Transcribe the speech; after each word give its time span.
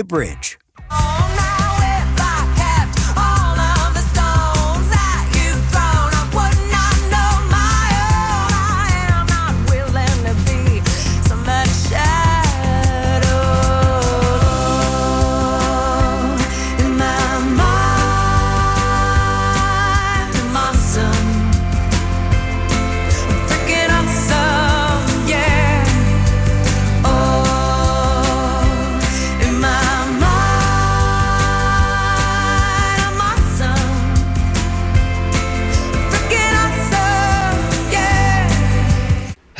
The 0.00 0.04
Bridge. 0.04 0.56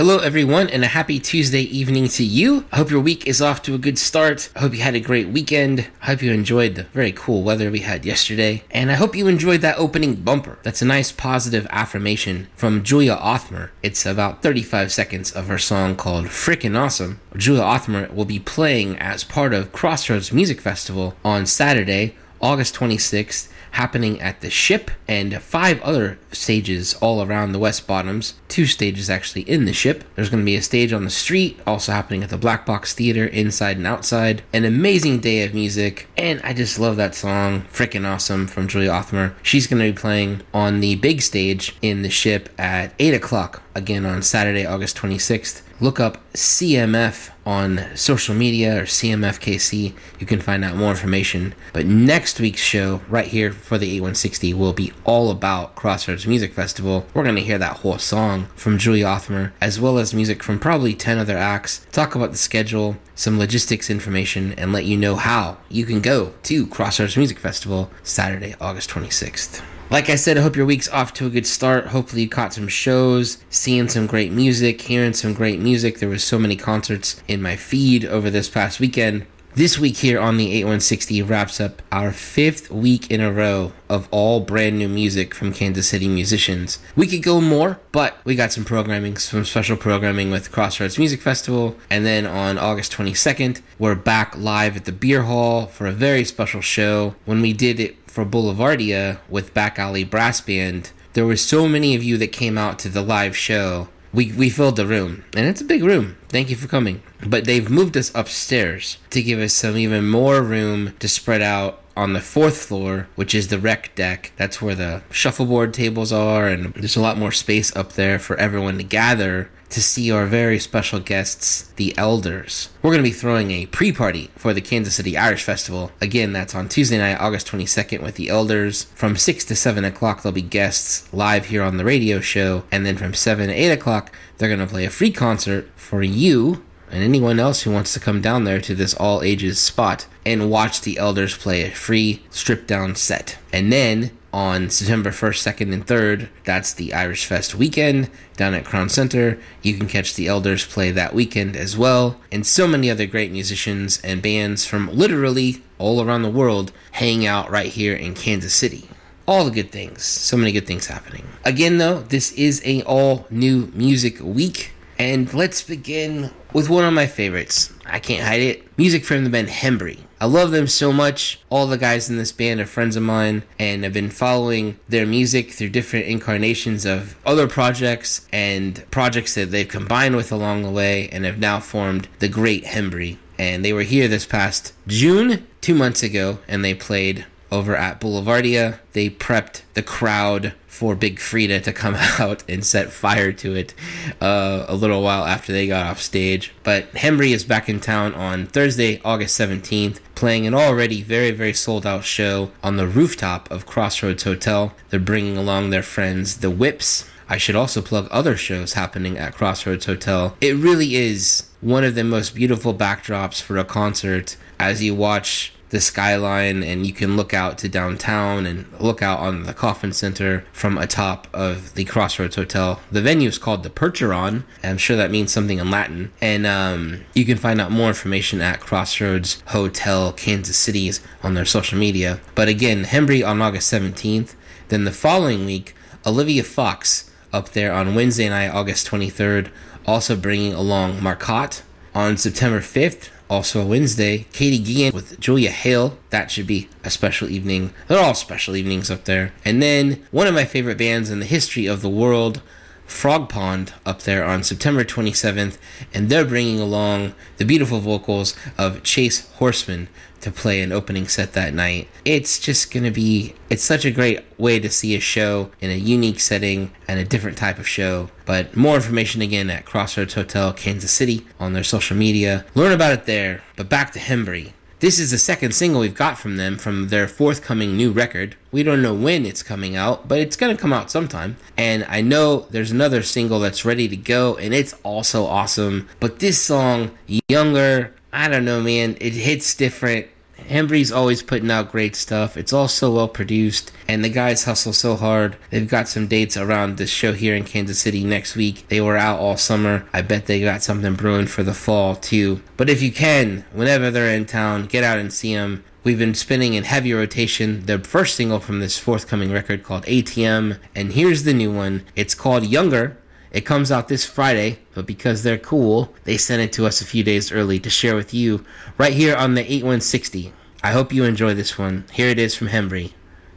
Hello, 0.01 0.17
everyone, 0.17 0.71
and 0.71 0.83
a 0.83 0.87
happy 0.87 1.19
Tuesday 1.21 1.61
evening 1.61 2.09
to 2.09 2.25
you. 2.25 2.65
I 2.73 2.79
hope 2.79 2.91
your 2.91 3.03
week 3.03 3.27
is 3.27 3.43
off 3.43 3.61
to 3.65 3.75
a 3.75 3.79
good 3.79 3.99
start. 3.99 4.49
I 4.57 4.61
hope 4.61 4.73
you 4.73 4.81
had 4.81 4.95
a 4.95 4.99
great 4.99 5.29
weekend. 5.29 5.91
I 6.01 6.07
hope 6.07 6.23
you 6.23 6.33
enjoyed 6.33 6.75
the 6.75 6.85
very 6.85 7.13
cool 7.13 7.43
weather 7.43 7.71
we 7.71 7.81
had 7.81 8.07
yesterday. 8.07 8.65
And 8.71 8.91
I 8.91 8.95
hope 8.95 9.15
you 9.15 9.27
enjoyed 9.27 9.61
that 9.61 9.77
opening 9.77 10.15
bumper. 10.15 10.59
That's 10.63 10.81
a 10.81 10.87
nice 10.87 11.13
positive 11.13 11.67
affirmation 11.69 12.49
from 12.57 12.83
Julia 12.83 13.15
Othmer. 13.15 13.73
It's 13.83 14.07
about 14.07 14.43
35 14.43 14.91
seconds 14.91 15.33
of 15.33 15.49
her 15.49 15.59
song 15.59 15.97
called 15.97 16.29
Frickin' 16.29 16.79
Awesome. 16.79 17.21
Julia 17.37 17.61
Othmer 17.61 18.11
will 18.15 18.25
be 18.25 18.39
playing 18.39 18.99
as 18.99 19.23
part 19.23 19.53
of 19.53 19.71
Crossroads 19.71 20.33
Music 20.33 20.63
Festival 20.63 21.15
on 21.23 21.45
Saturday, 21.45 22.17
August 22.41 22.75
26th 22.75 23.49
happening 23.73 24.21
at 24.21 24.41
the 24.41 24.51
ship 24.51 24.91
and 25.09 25.41
five 25.43 25.81
other 25.83 26.19
stages 26.33 26.95
all 26.95 27.23
around 27.23 27.53
the 27.53 27.59
West 27.59 27.87
Bottoms. 27.87 28.35
Two 28.49 28.67
stages 28.67 29.11
actually 29.11 29.43
in 29.43 29.65
the 29.65 29.73
ship. 29.73 30.05
There's 30.15 30.31
going 30.31 30.43
to 30.43 30.47
be 30.47 30.57
a 30.57 30.63
stage 30.63 30.93
on 30.93 31.05
the 31.05 31.11
street, 31.11 31.59
also 31.67 31.93
happening 31.93 32.23
at 32.23 32.31
the 32.31 32.39
Black 32.39 32.67
Box 32.67 32.95
Theater, 32.95 33.27
inside 33.27 33.77
and 33.77 33.87
outside. 33.87 34.43
An 34.53 34.65
amazing 34.65 35.21
day 35.21 35.45
of 35.45 35.55
music, 35.55 36.09
and 36.17 36.41
I 36.43 36.53
just 36.53 36.79
love 36.79 36.97
that 36.97 37.15
song. 37.15 37.63
Freaking 37.73 38.07
awesome 38.07 38.47
from 38.47 38.69
Julia 38.69 38.91
Othmer. 38.91 39.35
She's 39.43 39.67
going 39.67 39.83
to 39.83 39.93
be 39.93 39.99
playing 39.99 40.43
on 40.53 40.81
the 40.81 40.97
big 40.97 41.23
stage 41.23 41.77
in 41.83 42.03
the 42.03 42.11
ship 42.11 42.49
at 42.59 42.95
8 42.99 43.15
o'clock, 43.15 43.63
again 43.75 44.05
on 44.05 44.23
Saturday, 44.23 44.67
August 44.67 44.97
26th 44.97 45.63
look 45.81 45.99
up 45.99 46.19
CMF 46.35 47.31
on 47.47 47.85
social 47.95 48.35
media 48.35 48.83
or 48.83 48.85
CMFKC. 48.85 49.95
You 50.19 50.27
can 50.27 50.41
find 50.41 50.65
out 50.65 50.77
more 50.77 50.91
information. 50.91 51.55
But 51.73 51.87
next 51.87 52.39
week's 52.39 52.61
show, 52.61 53.01
right 53.09 53.27
here 53.27 53.53
for 53.53 53.79
the 53.79 53.87
8160, 53.87 54.55
will 54.55 54.73
be 54.73 54.93
all 55.05 55.31
about 55.31 55.75
Crossroads 55.75 56.27
Music 56.27 56.53
Festival. 56.53 57.07
We're 57.15 57.25
going 57.25 57.37
to 57.37 57.43
hear 57.43 57.59
that 57.59 57.79
whole 57.79 57.99
song 57.99 58.47
from 58.55 58.79
Julie 58.79 59.01
Othmer, 59.01 59.53
as 59.61 59.81
well 59.81 59.99
as 59.99 60.15
music 60.15 60.43
from 60.43 60.59
probably 60.59 60.95
10 60.95 61.19
other 61.19 61.37
acts, 61.37 61.87
talk 61.93 62.15
about 62.15 62.33
the 62.33 62.39
schedule, 62.39 62.97
some 63.15 63.39
logistics 63.39 63.91
information, 63.91 64.53
and 64.53 64.73
let 64.73 64.85
you 64.85 64.97
know 64.97 65.17
how 65.17 65.59
you 65.69 65.85
can 65.85 66.01
go 66.01 66.35
to 66.45 66.67
Crossroads 66.67 67.17
Music 67.17 67.39
Festival 67.39 67.91
Saturday, 68.03 68.55
August 68.61 68.91
26th. 68.91 69.63
Like 69.91 70.09
I 70.09 70.15
said, 70.15 70.39
I 70.39 70.43
hope 70.43 70.55
your 70.55 70.67
week's 70.67 70.89
off 70.91 71.13
to 71.15 71.27
a 71.27 71.31
good 71.31 71.49
start. 71.49 71.89
Hopefully, 71.89 72.23
you 72.23 72.29
caught 72.29 72.55
some 72.55 72.69
shows, 72.69 73.39
seeing 73.51 73.89
some 73.89 74.07
great 74.07 74.31
music, 74.31 74.83
hearing 74.83 75.15
some 75.15 75.35
great 75.35 75.59
music. 75.59 75.99
There 75.99 76.09
was 76.09 76.23
so 76.23 76.39
many 76.39 76.55
concerts 76.55 77.21
in 77.27 77.43
my 77.43 77.57
feed 77.57 78.05
over 78.05 78.31
this 78.31 78.49
past 78.49 78.79
weekend. 78.79 79.27
This 79.57 79.81
week 79.81 79.97
here 79.97 80.21
on 80.21 80.37
the 80.37 80.47
8160 80.47 81.23
wraps 81.23 81.61
up 81.61 81.83
our 81.91 82.13
fifth 82.13 82.71
week 82.71 83.11
in 83.11 83.21
a 83.21 83.33
row 83.33 83.73
of 83.89 84.07
all 84.13 84.39
brand 84.39 84.79
new 84.79 84.89
music 84.89 85.35
from 85.35 85.53
Kansas 85.53 85.89
City 85.89 86.07
musicians. 86.07 86.79
We 86.95 87.09
could 87.09 87.25
go 87.25 87.41
more, 87.41 87.81
but 87.91 88.19
we 88.25 88.37
got 88.37 88.53
some 88.53 88.65
programming, 88.65 89.17
some 89.17 89.45
special 89.45 89.77
programming 89.77 90.31
with 90.31 90.53
Crossroads 90.53 91.01
Music 91.01 91.21
Festival. 91.21 91.77
And 91.91 92.07
then 92.07 92.27
on 92.27 92.59
August 92.59 92.93
22nd, 92.93 93.61
we're 93.77 93.97
back 93.97 94.39
live 94.39 94.77
at 94.77 94.85
the 94.85 94.93
Beer 94.93 95.23
Hall 95.23 95.67
for 95.67 95.89
a 95.89 95.93
very 95.93 96.23
special 96.23 96.61
show. 96.61 97.17
When 97.25 97.43
we 97.43 97.53
did 97.53 97.81
it 97.81 98.00
for 98.11 98.25
Boulevardia 98.25 99.21
with 99.29 99.55
Back 99.55 99.79
Alley 99.79 100.03
Brass 100.03 100.41
Band, 100.41 100.91
there 101.13 101.25
were 101.25 101.37
so 101.37 101.69
many 101.69 101.95
of 101.95 102.03
you 102.03 102.17
that 102.19 102.33
came 102.33 102.59
out 102.59 102.79
to 102.81 102.89
the 102.89 103.03
live 103.03 103.37
show. 103.37 103.89
We, 104.13 104.33
we 104.33 104.51
filled 104.51 104.75
the 104.75 104.87
room, 104.87 105.25
and 105.37 105.47
it's 105.47 105.61
a 105.61 105.65
big 105.65 105.85
room. 105.85 106.17
Thank 106.29 106.51
you 106.51 106.57
for 106.57 106.67
coming. 106.67 107.03
But 107.25 107.45
they've 107.45 107.71
moved 107.71 107.97
us 107.97 108.11
upstairs 108.13 108.99
to 109.11 109.23
give 109.23 109.39
us 109.39 109.53
some 109.53 109.77
even 109.77 110.11
more 110.11 110.43
room 110.43 110.97
to 110.99 111.09
spread 111.09 111.41
out 111.41 111.83
on 111.97 112.13
the 112.13 112.21
fourth 112.21 112.57
floor, 112.57 113.07
which 113.15 113.33
is 113.33 113.49
the 113.49 113.59
rec 113.59 113.95
deck. 113.95 114.33
That's 114.37 114.61
where 114.61 114.75
the 114.75 115.03
shuffleboard 115.13 115.73
tables 115.73 116.13
are, 116.13 116.49
and 116.49 116.75
there's 116.75 116.97
a 116.97 117.01
lot 117.01 117.19
more 117.19 117.33
space 117.33 117.75
up 117.77 117.93
there 117.93 118.19
for 118.19 118.37
everyone 118.37 118.79
to 118.79 118.85
gather 118.85 119.51
to 119.71 119.83
see 119.83 120.11
our 120.11 120.27
very 120.27 120.59
special 120.59 121.01
guests, 121.01 121.69
the 121.77 121.97
Elders. 121.97 122.69
We're 122.83 122.91
going 122.91 123.03
to 123.03 123.09
be 123.09 123.15
throwing 123.15 123.51
a 123.51 123.67
pre 123.67 123.93
party 123.93 124.31
for 124.37 124.53
the 124.53 124.61
Kansas 124.61 124.97
City 124.97 125.17
Irish 125.17 125.45
Festival. 125.45 125.93
Again, 126.01 126.33
that's 126.33 126.55
on 126.55 126.69
Tuesday 126.69 126.99
night, 126.99 127.21
August 127.21 127.47
22nd, 127.49 128.03
with 128.03 128.17
the 128.17 128.29
Elders. 128.29 128.85
From 128.95 129.17
6 129.17 129.45
to 129.47 129.57
7 129.57 129.85
o'clock, 129.85 130.23
there'll 130.23 130.35
be 130.35 130.43
guests 130.43 131.13
live 131.13 131.47
here 131.47 131.63
on 131.63 131.77
the 131.77 131.85
radio 131.85 132.21
show. 132.21 132.65
And 132.71 132.85
then 132.85 132.97
from 132.97 133.15
7 133.15 133.49
to 133.49 133.55
8 133.55 133.71
o'clock, 133.71 134.13
they're 134.39 134.49
going 134.49 134.61
to 134.61 134.67
play 134.67 134.85
a 134.85 134.91
free 134.91 135.13
concert 135.13 135.71
for 135.77 136.03
you 136.03 136.63
and 136.91 137.03
anyone 137.03 137.39
else 137.39 137.63
who 137.63 137.71
wants 137.71 137.93
to 137.95 138.01
come 138.01 138.21
down 138.21 138.45
there 138.45 138.61
to 138.61 138.75
this 138.75 138.95
all 138.95 139.23
ages 139.23 139.59
spot 139.59 140.07
and 140.27 140.51
watch 140.51 140.81
the 140.81 140.99
Elders 140.99 141.37
play 141.37 141.65
a 141.65 141.71
free 141.71 142.23
stripped 142.31 142.67
down 142.67 142.95
set. 142.95 143.39
And 143.53 143.73
then 143.73 144.11
on 144.33 144.71
September 144.71 145.11
1st, 145.11 145.55
2nd, 145.55 145.73
and 145.73 145.87
3rd. 145.87 146.29
That's 146.45 146.73
the 146.73 146.95
Irish 146.95 147.27
Fest 147.27 147.55
weekend 147.55 148.11
down 148.37 148.55
at 148.55 148.65
Crown 148.65 148.89
Center. 148.89 149.39
You 149.63 149.77
can 149.77 149.89
catch 149.89 150.15
the 150.15 150.29
Elders 150.29 150.65
play 150.65 150.91
that 150.93 151.15
weekend 151.15 151.57
as 151.57 151.77
well, 151.77 152.21
and 152.31 152.47
so 152.47 152.67
many 152.67 152.91
other 152.91 153.07
great 153.07 153.33
musicians 153.33 154.01
and 154.03 154.23
bands 154.23 154.65
from 154.65 154.89
literally 154.93 155.63
all 155.79 156.03
around 156.03 156.23
the 156.23 156.31
world 156.31 156.73
hang 156.93 157.27
out 157.27 157.51
right 157.51 157.71
here 157.71 157.95
in 157.95 158.15
Kansas 158.15 158.55
City. 158.55 158.89
All 159.27 159.45
the 159.45 159.51
good 159.51 159.71
things, 159.71 160.05
so 160.05 160.37
many 160.37 160.53
good 160.53 160.67
things 160.67 160.87
happening. 160.87 161.27
Again, 161.45 161.79
though, 161.79 162.01
this 162.01 162.33
is 162.33 162.63
a 162.65 162.83
all 162.83 163.27
new 163.31 163.71
music 163.75 164.19
week, 164.21 164.73
and 165.01 165.33
let's 165.33 165.63
begin 165.63 166.31
with 166.53 166.69
one 166.69 166.85
of 166.85 166.93
my 166.93 167.07
favorites. 167.07 167.73
I 167.87 168.01
can't 168.01 168.23
hide 168.23 168.43
it. 168.43 168.77
Music 168.77 169.03
from 169.03 169.25
the 169.25 169.31
band 169.31 169.49
Hembree. 169.49 170.01
I 170.21 170.27
love 170.27 170.51
them 170.51 170.67
so 170.67 170.93
much. 170.93 171.41
All 171.49 171.67
the 171.67 171.79
guys 171.79 172.11
in 172.11 172.19
this 172.19 172.33
band 172.33 172.61
are 172.61 172.67
friends 172.67 172.97
of 172.97 173.03
mine 173.03 173.45
and 173.59 173.87
I've 173.87 173.95
been 173.95 174.11
following 174.11 174.79
their 174.91 175.07
music 175.07 175.53
through 175.53 175.71
different 175.71 176.05
incarnations 176.05 176.85
of 176.85 177.17
other 177.25 177.49
projects 177.49 178.29
and 178.31 178.85
projects 178.91 179.35
that 179.37 179.51
they've 179.51 179.67
combined 179.67 180.17
with 180.17 180.31
along 180.31 180.65
the 180.65 180.71
way 180.71 181.09
and 181.09 181.25
have 181.25 181.39
now 181.39 181.61
formed 181.61 182.07
the 182.19 182.29
Great 182.29 182.65
Hembree. 182.67 183.17
And 183.39 183.65
they 183.65 183.73
were 183.73 183.85
here 183.85 184.07
this 184.07 184.27
past 184.27 184.75
June, 184.87 185.47
two 185.63 185.75
months 185.75 186.03
ago, 186.03 186.41
and 186.47 186.63
they 186.63 186.75
played 186.75 187.25
over 187.51 187.75
at 187.75 188.03
Boulevardia. 188.03 188.81
They 188.93 189.09
prepped 189.09 189.63
the 189.73 189.83
crowd 189.83 190.53
for 190.81 190.95
Big 190.95 191.19
Freedia 191.19 191.63
to 191.63 191.75
come 191.75 191.95
out 192.19 192.43
and 192.49 192.65
set 192.65 192.91
fire 192.91 193.33
to 193.33 193.55
it 193.55 193.75
uh, 194.19 194.65
a 194.67 194.75
little 194.75 195.03
while 195.03 195.27
after 195.27 195.53
they 195.53 195.67
got 195.67 195.85
off 195.85 196.01
stage. 196.01 196.55
But 196.63 196.91
Hembree 196.93 197.35
is 197.35 197.45
back 197.45 197.69
in 197.69 197.81
town 197.81 198.15
on 198.15 198.47
Thursday, 198.47 198.99
August 199.05 199.39
17th, 199.39 200.01
playing 200.15 200.47
an 200.47 200.55
already 200.55 201.03
very, 201.03 201.33
very 201.33 201.53
sold 201.53 201.85
out 201.85 202.05
show 202.05 202.51
on 202.63 202.79
the 202.79 202.87
rooftop 202.87 203.51
of 203.51 203.67
Crossroads 203.67 204.23
Hotel. 204.23 204.73
They're 204.89 204.99
bringing 204.99 205.37
along 205.37 205.69
their 205.69 205.83
friends, 205.83 206.39
the 206.39 206.49
Whips. 206.49 207.07
I 207.29 207.37
should 207.37 207.57
also 207.57 207.83
plug 207.83 208.09
other 208.11 208.35
shows 208.39 208.73
happening 208.73 209.19
at 209.19 209.35
Crossroads 209.35 209.85
Hotel. 209.85 210.35
It 210.41 210.57
really 210.57 210.95
is 210.95 211.47
one 211.61 211.85
of 211.85 211.95
the 211.95 212.05
most 212.05 212.35
beautiful 212.35 212.73
backdrops 212.73 213.43
for 213.43 213.59
a 213.59 213.65
concert 213.67 214.39
as 214.59 214.83
you 214.83 214.95
watch 214.95 215.53
the 215.71 215.81
skyline 215.81 216.63
and 216.63 216.87
you 216.87 216.93
can 216.93 217.17
look 217.17 217.33
out 217.33 217.57
to 217.59 217.69
downtown 217.69 218.45
and 218.45 218.67
look 218.79 219.03
out 219.03 219.21
on 219.21 219.45
the 219.45 219.55
Kauffman 219.55 219.93
Center 219.93 220.45
from 220.53 220.77
atop 220.77 221.29
of 221.33 221.75
the 221.75 221.85
crossroads 221.85 222.37
hotel. 222.37 222.81
The 222.91 223.01
venue 223.01 223.29
is 223.29 223.39
called 223.39 223.63
the 223.63 223.71
percheron. 223.71 224.45
I'm 224.63 224.79
sure 224.79 224.97
that 224.97 225.11
means 225.11 225.33
something 225.33 225.59
in 225.59 225.71
latin. 225.71 226.13
And 226.21 226.45
um, 226.47 227.05
you 227.15 227.25
can 227.25 227.39
find 227.39 227.61
out 227.61 227.71
more 227.71 227.89
information 227.89 228.41
at 228.41 228.61
crossroads 228.61 229.43
hotel 229.47 230.13
kansas 230.13 230.57
city's 230.57 231.01
on 231.23 231.35
their 231.35 231.45
social 231.45 231.79
media. 231.79 232.21
But 232.35 232.49
again 232.49 232.85
hembree 232.85 233.27
on 233.27 233.41
august 233.41 233.73
17th 233.73 234.35
then 234.69 234.85
the 234.85 234.93
following 234.93 235.47
week 235.47 235.75
olivia 236.07 236.43
fox 236.43 237.11
up 237.33 237.51
there 237.51 237.73
on 237.73 237.95
wednesday 237.95 238.29
night 238.29 238.49
august 238.49 238.87
23rd 238.89 239.51
also 239.87 240.17
bringing 240.17 240.53
along 240.53 241.03
marcotte. 241.03 241.63
On 241.95 242.17
september 242.17 242.61
5th 242.61 243.11
also, 243.31 243.65
Wednesday, 243.65 244.27
Katie 244.33 244.59
Guillen 244.59 244.93
with 244.93 245.21
Julia 245.21 245.51
Hale. 245.51 245.97
That 246.11 246.33
should 246.33 246.49
be 246.49 246.69
a 246.83 246.91
special 246.91 247.31
evening. 247.31 247.73
They're 247.87 248.03
all 248.03 248.15
special 248.15 248.57
evenings 248.57 248.91
up 248.91 249.05
there. 249.05 249.33
And 249.45 249.63
then, 249.63 250.05
one 250.11 250.27
of 250.27 250.35
my 250.35 250.45
favorite 250.45 250.79
bands 250.79 251.11
in 251.11 251.21
the 251.21 251.27
history 251.27 251.67
of 251.67 251.81
the 251.81 251.89
world, 251.89 252.43
Frog 252.87 253.29
Pond 253.29 253.73
up 253.87 254.03
there 254.03 254.25
on 254.25 254.43
September 254.43 254.83
27th, 254.83 255.59
and 255.95 256.09
they're 256.09 256.25
bringing 256.25 256.59
along 256.59 257.15
the 257.37 257.45
beautiful 257.45 257.79
vocals 257.79 258.35
of 258.59 258.83
Chase 258.83 259.31
Horseman 259.35 259.89
to 260.23 260.31
play 260.31 260.61
an 260.61 260.73
opening 260.73 261.09
set 261.09 261.33
that 261.33 261.55
night. 261.55 261.89
It's 262.05 262.39
just 262.39 262.73
going 262.73 262.85
to 262.85 262.91
be, 262.91 263.35
it's 263.49 263.63
such 263.63 263.85
a 263.85 263.91
great 263.91 264.21
way 264.39 264.59
to 264.59 264.71
see 264.71 264.95
a 264.95 265.01
show 265.01 265.51
in 265.61 265.71
a 265.71 265.75
unique 265.75 266.21
setting 266.21 266.73
and 266.89 266.99
a 266.99 267.05
different 267.05 267.39
type 267.39 267.59
of 267.59 267.69
show. 267.69 268.11
But 268.27 268.57
more 268.57 268.77
information 268.77 269.23
again 269.23 269.51
at 269.51 269.65
Crossroads 269.65 270.15
Hotel, 270.15 270.53
Kansas 270.53 270.93
City 270.93 271.27
on 271.39 271.53
their 271.53 271.65
social 271.65 271.97
media. 271.97 272.45
Learn 272.55 272.73
about 272.73 272.93
it 272.93 273.07
there. 273.07 273.43
But 273.57 273.69
back 273.69 273.93
to 273.93 273.99
Hembree. 273.99 274.53
This 274.81 274.99
is 274.99 275.11
the 275.11 275.19
second 275.19 275.55
single 275.55 275.83
we've 275.83 275.95
got 275.95 276.19
from 276.19 276.39
them 276.39 276.57
from 276.57 276.89
their 276.89 277.07
forthcoming 277.07 277.77
new 277.77 277.93
record. 277.93 278.35
We 278.51 278.63
don't 278.63 278.81
know 278.81 278.95
when 278.95 279.27
it's 279.27 279.43
coming 279.43 279.77
out, 279.77 280.09
but 280.09 280.21
it's 280.21 280.37
going 280.37 280.57
to 280.57 280.61
come 280.61 280.73
out 280.73 280.91
sometime. 280.91 281.37
And 281.59 281.85
I 281.87 282.01
know 282.01 282.47
there's 282.51 282.71
another 282.71 283.03
single 283.03 283.41
that's 283.41 283.67
ready 283.67 283.89
to 283.89 283.97
go, 283.97 284.37
and 284.37 284.55
it's 284.55 284.73
also 284.83 285.27
awesome. 285.27 285.87
But 286.01 286.21
this 286.21 286.41
song, 286.41 286.93
Younger, 287.29 287.93
I 288.13 288.29
don't 288.29 288.45
know, 288.45 288.61
man, 288.61 288.97
it 289.01 289.13
hits 289.13 289.55
different. 289.55 290.09
Hembree's 290.49 290.91
always 290.91 291.23
putting 291.23 291.51
out 291.51 291.71
great 291.71 291.95
stuff. 291.95 292.37
It's 292.37 292.53
all 292.53 292.67
so 292.67 292.93
well 292.93 293.09
produced, 293.09 293.71
and 293.87 294.03
the 294.03 294.09
guys 294.09 294.45
hustle 294.45 294.73
so 294.73 294.97
hard. 294.97 295.37
They've 295.51 295.69
got 295.69 295.87
some 295.87 296.09
dates 296.09 296.37
around 296.37 296.77
this 296.77 296.91
show 296.91 297.13
here 297.13 297.37
in 297.37 297.45
Kansas 297.45 297.79
City 297.79 298.03
next 298.03 298.35
week. 298.35 298.67
They 298.69 298.81
were 298.81 298.97
out 298.97 299.21
all 299.21 299.37
summer. 299.37 299.87
I 299.93 300.03
bet 300.03 300.27
they 300.27 300.41
got 300.41 300.63
something 300.63 300.95
brewing 300.95 301.27
for 301.27 301.43
the 301.43 301.55
fall 301.55 301.95
too. 301.95 302.43
But 302.57 302.69
if 302.71 302.83
you 302.83 302.91
can, 302.91 303.45
whenever 303.53 303.91
they're 303.91 304.15
in 304.15 304.27
town, 304.27 304.67
get 304.67 304.83
out 304.83 304.99
and 304.99 305.13
see 305.13 305.35
them. 305.35 305.63
We've 305.83 305.99
been 305.99 306.15
spinning 306.15 306.55
in 306.55 306.65
heavy 306.65 306.93
rotation 306.93 307.65
the 307.65 307.79
first 307.79 308.17
single 308.17 308.41
from 308.41 308.61
this 308.61 308.79
forthcoming 308.79 309.33
record 309.33 309.63
called 309.63 309.85
ATM, 309.85 310.59
and 310.75 310.93
here's 310.93 311.25
the 311.25 311.33
new 311.33 311.53
one. 311.53 311.87
It's 311.97 312.15
called 312.15 312.45
Younger 312.45 312.99
it 313.33 313.43
comes 313.43 313.71
out 313.71 313.89
this 313.89 314.05
Friday, 314.05 314.59
but 314.75 314.87
because 314.87 315.23
they're 315.23 315.39
cool, 315.39 315.95
they 316.05 316.17
sent 316.17 316.43
it 316.43 316.53
to 316.55 316.67
us 316.67 316.81
a 316.81 316.87
few 316.87 317.05
days 317.05 317.31
early 317.31 317.61
to 317.61 317.71
share 317.71 317.95
with 317.95 318.13
you 318.13 318.45
right 318.77 318.93
here 318.93 319.15
on 319.17 319.35
the 319.35 319.43
8160. 319.43 320.33
I 320.63 320.73
hope 320.73 320.93
you 320.93 321.05
enjoy 321.05 321.35
this 321.35 321.57
one. 321.57 321.85
Here 321.93 322.09
it 322.09 322.19
is 322.19 322.35
from 322.35 322.49
Hembree, 322.49 322.93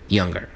Younger. 0.08 0.50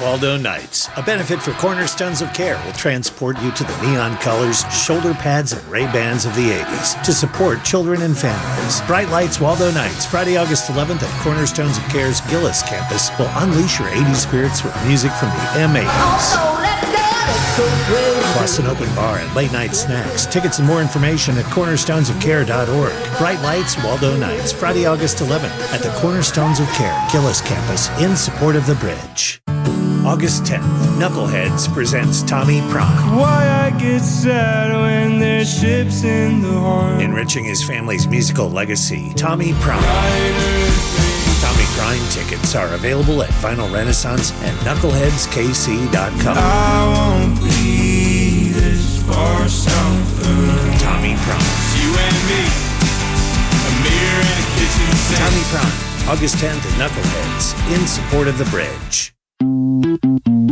Waldo 0.00 0.36
Nights, 0.36 0.88
a 0.96 1.02
benefit 1.02 1.40
for 1.40 1.52
Cornerstones 1.52 2.20
of 2.20 2.32
Care, 2.34 2.60
will 2.64 2.72
transport 2.72 3.40
you 3.40 3.50
to 3.52 3.64
the 3.64 3.82
neon 3.82 4.16
colors, 4.18 4.64
shoulder 4.72 5.14
pads, 5.14 5.52
and 5.52 5.64
Ray 5.68 5.84
Bans 5.86 6.24
of 6.24 6.34
the 6.34 6.50
80s 6.50 7.02
to 7.04 7.12
support 7.12 7.64
children 7.64 8.02
and 8.02 8.16
families. 8.16 8.80
Bright 8.86 9.08
Lights 9.08 9.40
Waldo 9.40 9.70
Nights, 9.70 10.04
Friday, 10.04 10.36
August 10.36 10.70
11th 10.70 11.02
at 11.02 11.22
Cornerstones 11.22 11.78
of 11.78 11.84
Care's 11.84 12.20
Gillis 12.22 12.62
campus, 12.62 13.10
will 13.18 13.30
unleash 13.36 13.78
your 13.78 13.88
80s 13.88 14.16
spirits 14.16 14.64
with 14.64 14.74
music 14.86 15.12
from 15.12 15.28
the 15.28 15.44
M80s. 15.60 16.58
Plus 18.34 18.58
an 18.58 18.66
open 18.66 18.92
bar 18.94 19.18
and 19.18 19.34
late 19.34 19.52
night 19.52 19.74
snacks. 19.74 20.26
Tickets 20.26 20.58
and 20.58 20.68
more 20.68 20.80
information 20.80 21.36
at 21.38 21.44
cornerstonesofcare.org. 21.46 23.18
Bright 23.18 23.40
Lights, 23.42 23.82
Waldo 23.82 24.16
Nights, 24.16 24.52
Friday, 24.52 24.86
August 24.86 25.18
11th 25.18 25.72
at 25.72 25.82
the 25.82 25.90
Cornerstones 26.00 26.60
of 26.60 26.68
Care, 26.68 27.08
Gillis 27.10 27.40
campus, 27.40 27.88
in 28.00 28.16
support 28.16 28.54
of 28.54 28.66
the 28.66 28.76
bridge. 28.76 29.40
August 30.06 30.44
10th, 30.44 30.62
Knuckleheads 30.98 31.72
presents 31.72 32.22
Tommy 32.22 32.60
Prine. 32.70 33.16
Why 33.16 33.66
I 33.66 33.70
get 33.78 34.00
sad 34.00 34.72
when 34.72 35.18
there's 35.18 35.52
ships 35.60 36.02
in 36.02 36.40
the 36.40 36.52
harbor. 36.52 37.02
Enriching 37.02 37.44
his 37.44 37.62
family's 37.62 38.06
musical 38.06 38.48
legacy, 38.48 39.12
Tommy 39.14 39.52
Prine. 39.60 39.82
Tommy 41.40 41.64
Prine 41.76 42.08
tickets 42.10 42.54
are 42.54 42.72
available 42.74 43.22
at 43.22 43.30
Vinyl 43.42 43.70
Renaissance 43.72 44.32
and 44.42 44.56
knuckleheadskc.com. 44.58 46.36
I 46.38 47.18
won't 47.18 47.40
be 47.42 48.50
this 48.52 49.02
far 49.06 49.48
south. 49.48 50.22
Tommy 50.80 51.14
Prine. 51.16 51.48
You 51.76 51.90
and 51.94 52.18
me, 52.28 52.42
a 53.60 53.70
mirror 53.84 54.24
and 54.24 54.38
a 54.40 54.46
kitchen 54.56 54.90
sink. 54.96 55.20
Tommy 55.20 55.44
Prine, 55.52 55.76
August 56.08 56.36
10th 56.36 56.64
at 56.64 56.90
Knuckleheads, 56.90 57.46
in 57.74 57.86
support 57.86 58.26
of 58.26 58.38
the 58.38 58.46
bridge. 58.46 59.12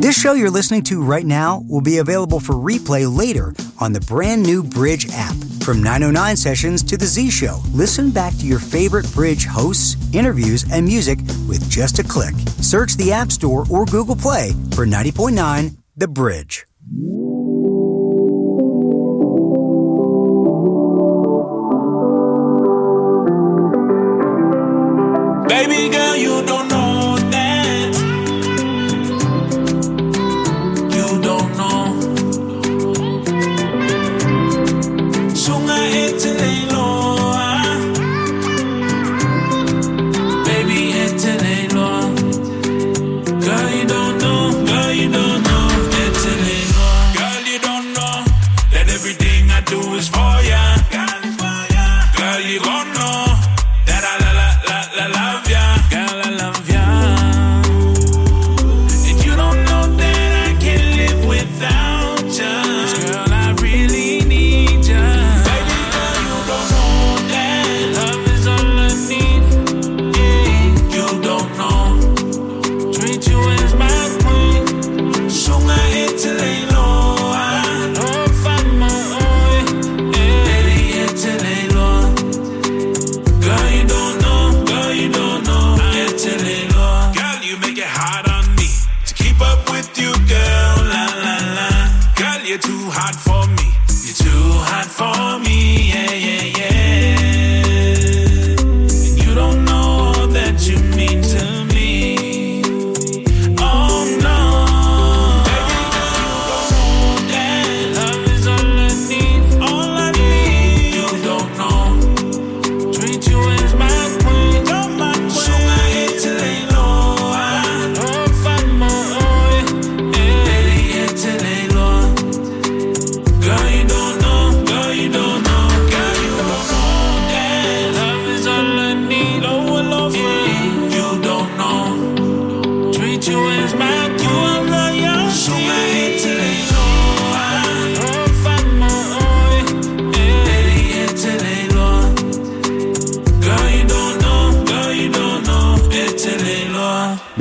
This 0.06 0.18
show 0.18 0.34
you're 0.34 0.50
listening 0.50 0.82
to 0.84 1.02
right 1.02 1.26
now 1.26 1.64
will 1.68 1.80
be 1.80 1.98
available 1.98 2.40
for 2.40 2.54
replay 2.54 3.04
later 3.12 3.52
on 3.80 3.92
the 3.92 4.00
brand 4.00 4.42
new 4.42 4.62
Bridge 4.62 5.08
app. 5.12 5.34
From 5.62 5.82
909 5.82 6.36
sessions 6.36 6.82
to 6.84 6.96
The 6.96 7.06
Z 7.06 7.30
Show, 7.30 7.60
listen 7.72 8.10
back 8.10 8.34
to 8.34 8.46
your 8.46 8.60
favorite 8.60 9.12
Bridge 9.12 9.46
hosts, 9.46 9.96
interviews, 10.14 10.64
and 10.70 10.86
music 10.86 11.18
with 11.48 11.68
just 11.68 11.98
a 11.98 12.04
click. 12.04 12.34
Search 12.60 12.94
the 12.96 13.12
App 13.12 13.32
Store 13.32 13.66
or 13.70 13.84
Google 13.84 14.16
Play 14.16 14.52
for 14.74 14.86
90.9 14.86 15.76
The 15.96 16.08
Bridge. 16.08 16.66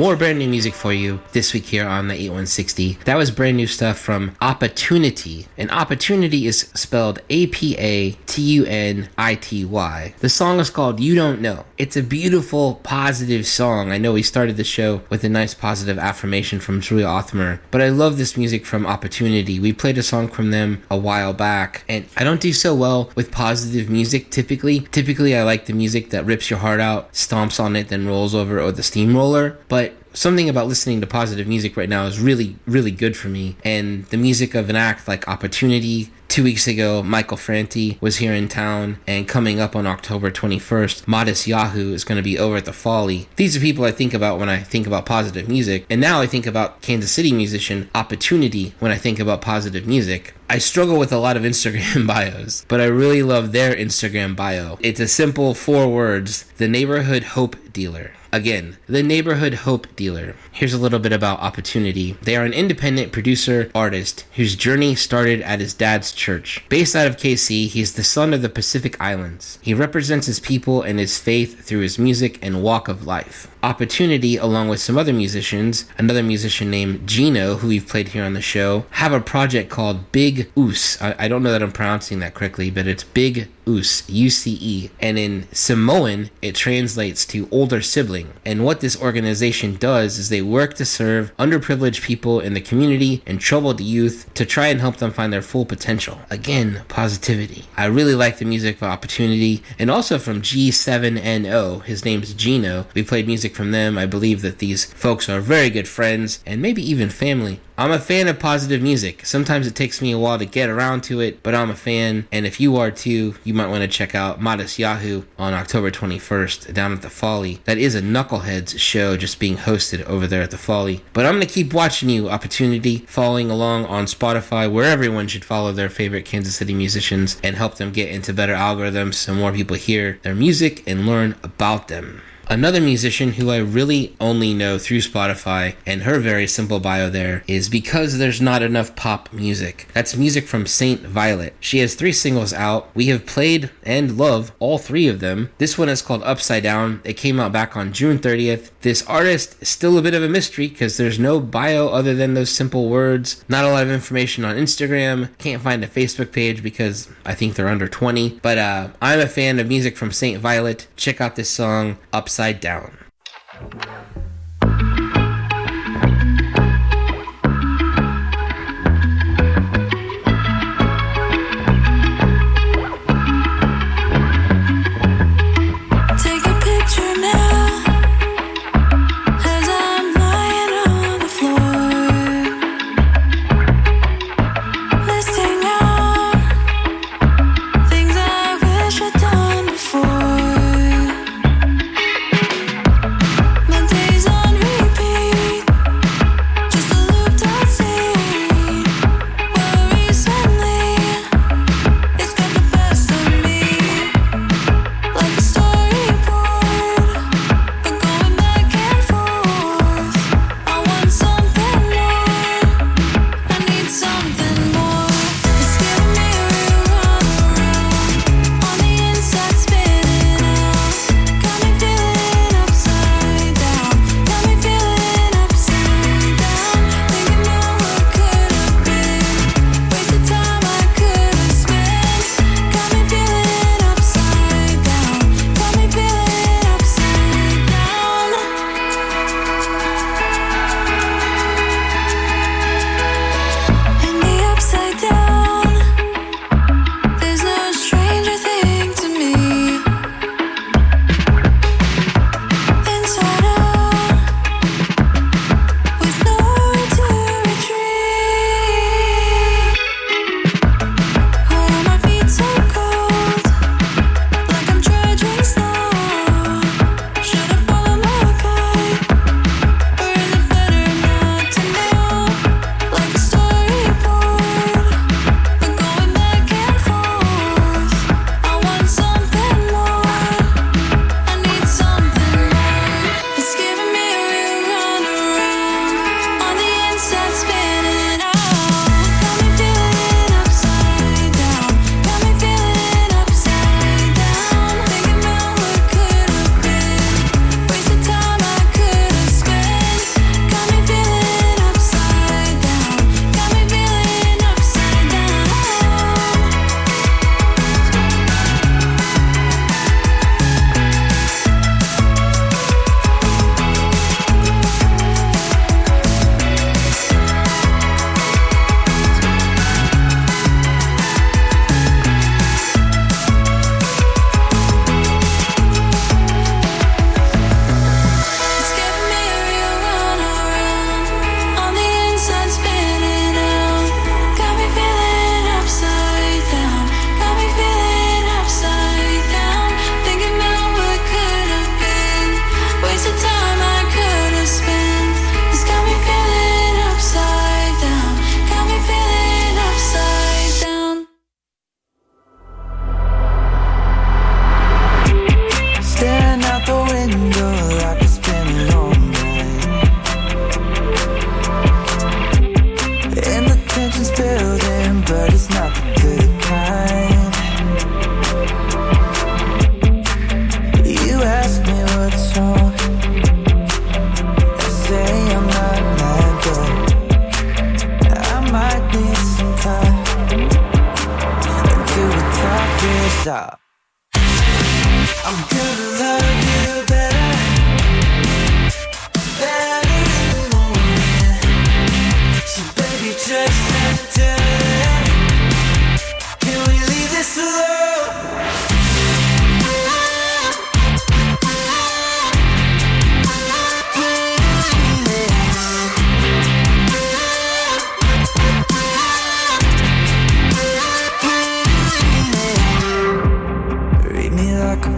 More 0.06 0.14
brand 0.14 0.38
new 0.38 0.48
music 0.48 0.72
for 0.72 0.92
you 0.92 1.18
this 1.32 1.52
week 1.52 1.64
here 1.64 1.84
on 1.84 2.06
the 2.06 2.14
8160. 2.14 2.98
That 3.06 3.16
was 3.16 3.32
brand 3.32 3.56
new 3.56 3.66
stuff 3.66 3.98
from 3.98 4.36
Apatunity. 4.40 5.48
And 5.58 5.68
Apatunity 5.68 6.44
is 6.44 6.70
spelled 6.74 7.18
A 7.28 7.48
P 7.48 7.76
A 7.76 8.12
T 8.12 8.40
U 8.40 8.64
N 8.66 9.08
I 9.18 9.34
T 9.34 9.64
Y. 9.64 10.14
The 10.20 10.28
song 10.28 10.60
is 10.60 10.70
called 10.70 11.00
You 11.00 11.16
Don't 11.16 11.40
Know. 11.40 11.64
It's 11.76 11.96
a 11.96 12.04
beautiful, 12.04 12.76
positive 12.84 13.48
song. 13.48 13.90
I 13.90 13.98
know 13.98 14.12
we 14.12 14.22
started 14.22 14.56
the 14.56 14.62
show 14.62 15.02
with 15.10 15.24
a 15.24 15.28
nice 15.28 15.54
positive 15.54 15.98
affirmation 15.98 16.60
from 16.60 16.80
Julia 16.80 17.06
Othmer, 17.06 17.58
but 17.72 17.82
I 17.82 17.88
love 17.88 18.16
this 18.16 18.36
music 18.36 18.64
from 18.64 18.84
Apatunity. 18.84 19.60
We 19.60 19.72
played 19.72 19.98
a 19.98 20.04
song 20.04 20.28
from 20.28 20.52
them 20.52 20.84
a 20.88 20.96
while 20.96 21.32
back, 21.32 21.82
and 21.88 22.06
I 22.16 22.22
don't 22.22 22.40
do 22.40 22.52
so 22.52 22.76
well 22.76 23.10
with 23.16 23.32
positive 23.32 23.90
music 23.90 24.30
typically. 24.30 24.82
Typically, 24.92 25.36
I 25.36 25.42
like 25.42 25.66
the 25.66 25.72
music 25.72 26.10
that 26.10 26.24
rips 26.24 26.48
your 26.48 26.60
heart 26.60 26.78
out, 26.78 27.12
stomps 27.12 27.58
on 27.58 27.74
it, 27.74 27.88
then 27.88 28.06
rolls 28.06 28.36
over, 28.36 28.60
or 28.60 28.70
the 28.70 28.84
steamroller. 28.84 29.58
But 29.66 29.95
something 30.16 30.48
about 30.48 30.66
listening 30.66 31.00
to 31.00 31.06
positive 31.06 31.46
music 31.46 31.76
right 31.76 31.88
now 31.88 32.06
is 32.06 32.18
really, 32.18 32.56
really 32.66 32.90
good 32.90 33.16
for 33.16 33.28
me. 33.28 33.56
And 33.64 34.04
the 34.06 34.16
music 34.16 34.54
of 34.54 34.70
an 34.70 34.76
act 34.76 35.06
like 35.06 35.24
Apatunity, 35.26 36.08
Two 36.28 36.42
weeks 36.42 36.66
ago, 36.66 37.02
Michael 37.02 37.36
Franti 37.36 37.98
was 38.00 38.16
here 38.16 38.34
in 38.34 38.48
town, 38.48 38.98
and 39.06 39.28
coming 39.28 39.60
up 39.60 39.76
on 39.76 39.86
October 39.86 40.30
21st, 40.30 41.04
Matisyahu 41.04 41.92
is 41.92 42.04
going 42.04 42.16
to 42.16 42.22
be 42.22 42.38
over 42.38 42.56
at 42.56 42.64
the 42.64 42.72
Folly. 42.72 43.28
These 43.36 43.56
are 43.56 43.60
people 43.60 43.84
I 43.84 43.92
think 43.92 44.12
about 44.12 44.38
when 44.38 44.48
I 44.48 44.58
think 44.58 44.86
about 44.86 45.06
positive 45.06 45.48
music, 45.48 45.86
and 45.88 46.00
now 46.00 46.20
I 46.20 46.26
think 46.26 46.46
about 46.46 46.82
Kansas 46.82 47.12
City 47.12 47.32
musician 47.32 47.88
Apatunity 47.94 48.72
when 48.80 48.90
I 48.90 48.96
think 48.96 49.20
about 49.20 49.40
positive 49.40 49.86
music. 49.86 50.34
I 50.50 50.58
struggle 50.58 50.98
with 50.98 51.12
a 51.12 51.18
lot 51.18 51.36
of 51.36 51.42
Instagram 51.42 52.06
bios, 52.08 52.66
but 52.68 52.80
I 52.80 52.86
really 52.86 53.22
love 53.22 53.52
their 53.52 53.74
Instagram 53.74 54.36
bio. 54.36 54.78
It's 54.80 55.00
a 55.00 55.08
simple 55.08 55.54
four 55.54 55.88
words 55.88 56.44
the 56.58 56.68
neighborhood 56.68 57.22
hope 57.22 57.56
dealer. 57.76 58.12
Again, 58.32 58.78
the 58.86 59.02
neighborhood 59.02 59.54
hope 59.54 59.86
dealer. 59.96 60.34
Here's 60.50 60.72
a 60.72 60.78
little 60.78 60.98
bit 60.98 61.12
about 61.12 61.40
Apatunity. 61.40 62.18
They 62.20 62.34
are 62.34 62.44
an 62.44 62.54
independent 62.54 63.12
producer 63.12 63.70
artist 63.74 64.24
whose 64.36 64.56
journey 64.56 64.94
started 64.94 65.42
at 65.42 65.60
his 65.60 65.74
dad's 65.74 66.10
church. 66.10 66.64
Based 66.70 66.96
out 66.96 67.06
of 67.06 67.18
KC, 67.18 67.68
he's 67.68 67.92
the 67.92 68.02
son 68.02 68.32
of 68.32 68.40
the 68.40 68.48
Pacific 68.48 68.98
Islands. 68.98 69.58
He 69.60 69.74
represents 69.74 70.26
his 70.26 70.40
people 70.40 70.80
and 70.80 70.98
his 70.98 71.18
faith 71.18 71.64
through 71.64 71.80
his 71.80 71.98
music 71.98 72.38
and 72.42 72.62
walk 72.62 72.88
of 72.88 73.06
life. 73.06 73.46
Apatunity, 73.62 74.40
along 74.40 74.68
with 74.68 74.80
some 74.80 74.96
other 74.96 75.12
musicians, 75.12 75.86
another 75.98 76.22
musician 76.22 76.70
named 76.70 77.06
Gino, 77.06 77.56
who 77.56 77.68
we've 77.68 77.88
played 77.88 78.08
here 78.08 78.24
on 78.24 78.34
the 78.34 78.40
show, 78.40 78.86
have 78.92 79.12
a 79.12 79.20
project 79.20 79.70
called 79.70 80.12
Big 80.12 80.50
Oos. 80.56 80.96
I, 81.00 81.14
I 81.18 81.28
don't 81.28 81.42
know 81.42 81.52
that 81.52 81.62
I'm 81.62 81.72
pronouncing 81.72 82.20
that 82.20 82.34
correctly, 82.34 82.70
but 82.70 82.86
it's 82.86 83.04
Big 83.04 83.48
Uce, 83.66 84.08
U 84.08 84.30
C 84.30 84.56
E. 84.60 84.90
And 85.00 85.18
in 85.18 85.48
Samoan, 85.52 86.30
it 86.40 86.54
translates 86.54 87.26
to 87.26 87.48
older 87.66 87.82
sibling. 87.82 88.32
And 88.44 88.64
what 88.64 88.78
this 88.78 89.02
organization 89.02 89.74
does 89.74 90.18
is 90.18 90.28
they 90.28 90.40
work 90.40 90.74
to 90.74 90.84
serve 90.84 91.36
underprivileged 91.36 92.00
people 92.00 92.38
in 92.38 92.54
the 92.54 92.60
community 92.60 93.24
and 93.26 93.40
troubled 93.40 93.80
youth 93.80 94.32
to 94.34 94.46
try 94.46 94.68
and 94.68 94.80
help 94.80 94.98
them 94.98 95.10
find 95.10 95.32
their 95.32 95.42
full 95.42 95.66
potential. 95.66 96.20
Again, 96.30 96.82
positivity. 96.86 97.64
I 97.76 97.86
really 97.86 98.14
like 98.14 98.38
the 98.38 98.44
music 98.44 98.80
of 98.80 98.88
Apatunity 98.88 99.62
and 99.80 99.90
also 99.90 100.16
from 100.16 100.42
G7NO. 100.42 101.82
His 101.82 102.04
name's 102.04 102.34
Gino. 102.34 102.86
We 102.94 103.02
played 103.02 103.26
music 103.26 103.56
from 103.56 103.72
them. 103.72 103.98
I 103.98 104.06
believe 104.06 104.42
that 104.42 104.58
these 104.58 104.84
folks 104.84 105.28
are 105.28 105.40
very 105.40 105.68
good 105.68 105.88
friends 105.88 106.38
and 106.46 106.62
maybe 106.62 106.88
even 106.88 107.10
family. 107.10 107.58
I'm 107.78 107.92
a 107.92 107.98
fan 107.98 108.26
of 108.26 108.38
positive 108.38 108.80
music. 108.80 109.26
Sometimes 109.26 109.66
it 109.66 109.74
takes 109.74 110.00
me 110.00 110.10
a 110.10 110.18
while 110.18 110.38
to 110.38 110.46
get 110.46 110.70
around 110.70 111.02
to 111.04 111.20
it, 111.20 111.42
but 111.42 111.54
I'm 111.54 111.68
a 111.68 111.76
fan. 111.76 112.26
And 112.32 112.46
if 112.46 112.58
you 112.58 112.78
are 112.78 112.90
too, 112.90 113.34
you 113.44 113.52
might 113.52 113.66
want 113.66 113.82
to 113.82 113.88
check 113.88 114.14
out 114.14 114.40
Matisyahu 114.40 115.26
on 115.38 115.52
October 115.52 115.90
21st 115.90 116.72
down 116.72 116.92
at 116.92 117.02
the 117.02 117.10
Folly. 117.10 117.60
That 117.64 117.76
is 117.76 117.94
a 117.94 118.00
Knuckleheads 118.00 118.78
show 118.78 119.18
just 119.18 119.38
being 119.38 119.58
hosted 119.58 120.02
over 120.06 120.26
there 120.26 120.40
at 120.40 120.52
the 120.52 120.56
Folly. 120.56 121.04
But 121.12 121.26
I'm 121.26 121.34
going 121.34 121.46
to 121.46 121.52
keep 121.52 121.74
watching 121.74 122.08
you, 122.08 122.24
Apatunity, 122.24 123.06
following 123.06 123.50
along 123.50 123.84
on 123.84 124.06
Spotify, 124.06 124.72
where 124.72 124.90
everyone 124.90 125.28
should 125.28 125.44
follow 125.44 125.70
their 125.70 125.90
favorite 125.90 126.24
Kansas 126.24 126.56
City 126.56 126.72
musicians 126.72 127.38
and 127.42 127.56
help 127.56 127.74
them 127.74 127.92
get 127.92 128.08
into 128.08 128.32
better 128.32 128.54
algorithms 128.54 129.14
so 129.14 129.34
more 129.34 129.52
people 129.52 129.76
hear 129.76 130.18
their 130.22 130.34
music 130.34 130.82
and 130.86 131.06
learn 131.06 131.34
about 131.42 131.88
them. 131.88 132.22
Another 132.48 132.80
musician 132.80 133.32
who 133.32 133.50
I 133.50 133.56
really 133.56 134.14
only 134.20 134.54
know 134.54 134.78
through 134.78 135.00
Spotify 135.00 135.74
and 135.84 136.04
her 136.04 136.20
very 136.20 136.46
simple 136.46 136.78
bio 136.78 137.10
there 137.10 137.42
is 137.48 137.68
Because 137.68 138.18
There's 138.18 138.40
Not 138.40 138.62
Enough 138.62 138.94
Pop 138.94 139.32
Music. 139.32 139.88
That's 139.92 140.16
music 140.16 140.46
from 140.46 140.64
Saint 140.64 141.00
Violet. 141.00 141.54
She 141.58 141.78
has 141.78 141.96
three 141.96 142.12
singles 142.12 142.52
out. 142.52 142.88
We 142.94 143.06
have 143.06 143.26
played 143.26 143.70
and 143.82 144.16
love 144.16 144.52
all 144.60 144.78
three 144.78 145.08
of 145.08 145.18
them. 145.18 145.50
This 145.58 145.76
one 145.76 145.88
is 145.88 146.02
called 146.02 146.22
Upside 146.22 146.62
Down. 146.62 147.00
It 147.02 147.14
came 147.16 147.40
out 147.40 147.50
back 147.50 147.76
on 147.76 147.92
June 147.92 148.20
30th. 148.20 148.70
This 148.80 149.04
artist 149.08 149.56
is 149.60 149.68
still 149.68 149.98
a 149.98 150.02
bit 150.02 150.14
of 150.14 150.22
a 150.22 150.28
mystery 150.28 150.68
because 150.68 150.98
there's 150.98 151.18
no 151.18 151.40
bio 151.40 151.88
other 151.88 152.14
than 152.14 152.34
those 152.34 152.50
simple 152.50 152.88
words. 152.88 153.44
Not 153.48 153.64
a 153.64 153.70
lot 153.70 153.82
of 153.82 153.90
information 153.90 154.44
on 154.44 154.54
Instagram. 154.54 155.36
Can't 155.38 155.62
find 155.62 155.82
a 155.82 155.88
Facebook 155.88 156.30
page 156.30 156.62
because 156.62 157.08
I 157.24 157.34
think 157.34 157.56
they're 157.56 157.66
under 157.66 157.88
20. 157.88 158.38
But 158.40 158.58
uh, 158.58 158.88
I'm 159.02 159.18
a 159.18 159.26
fan 159.26 159.58
of 159.58 159.66
music 159.66 159.96
from 159.96 160.12
Saint 160.12 160.40
Violet. 160.40 160.86
Check 160.94 161.20
out 161.20 161.34
this 161.34 161.50
song, 161.50 161.98
Upside 162.12 162.35
upside 162.36 162.60
down. 162.60 162.98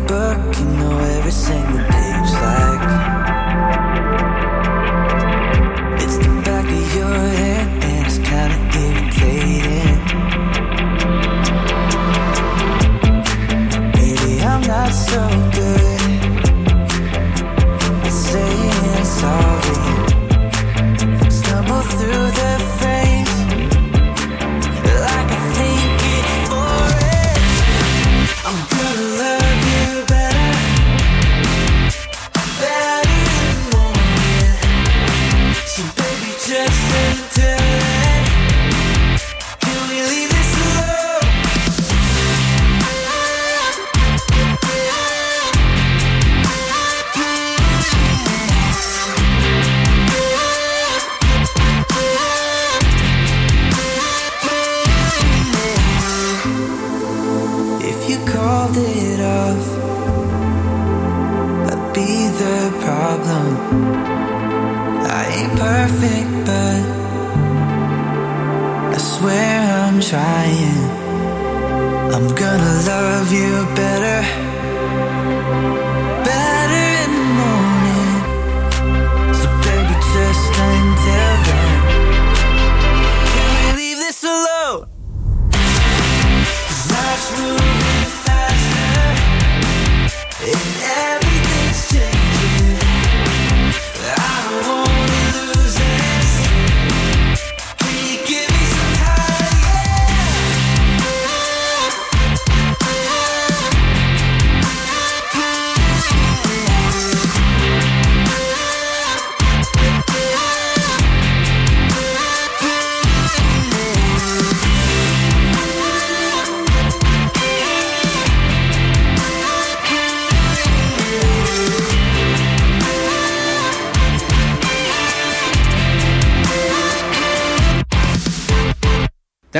but 0.09 0.48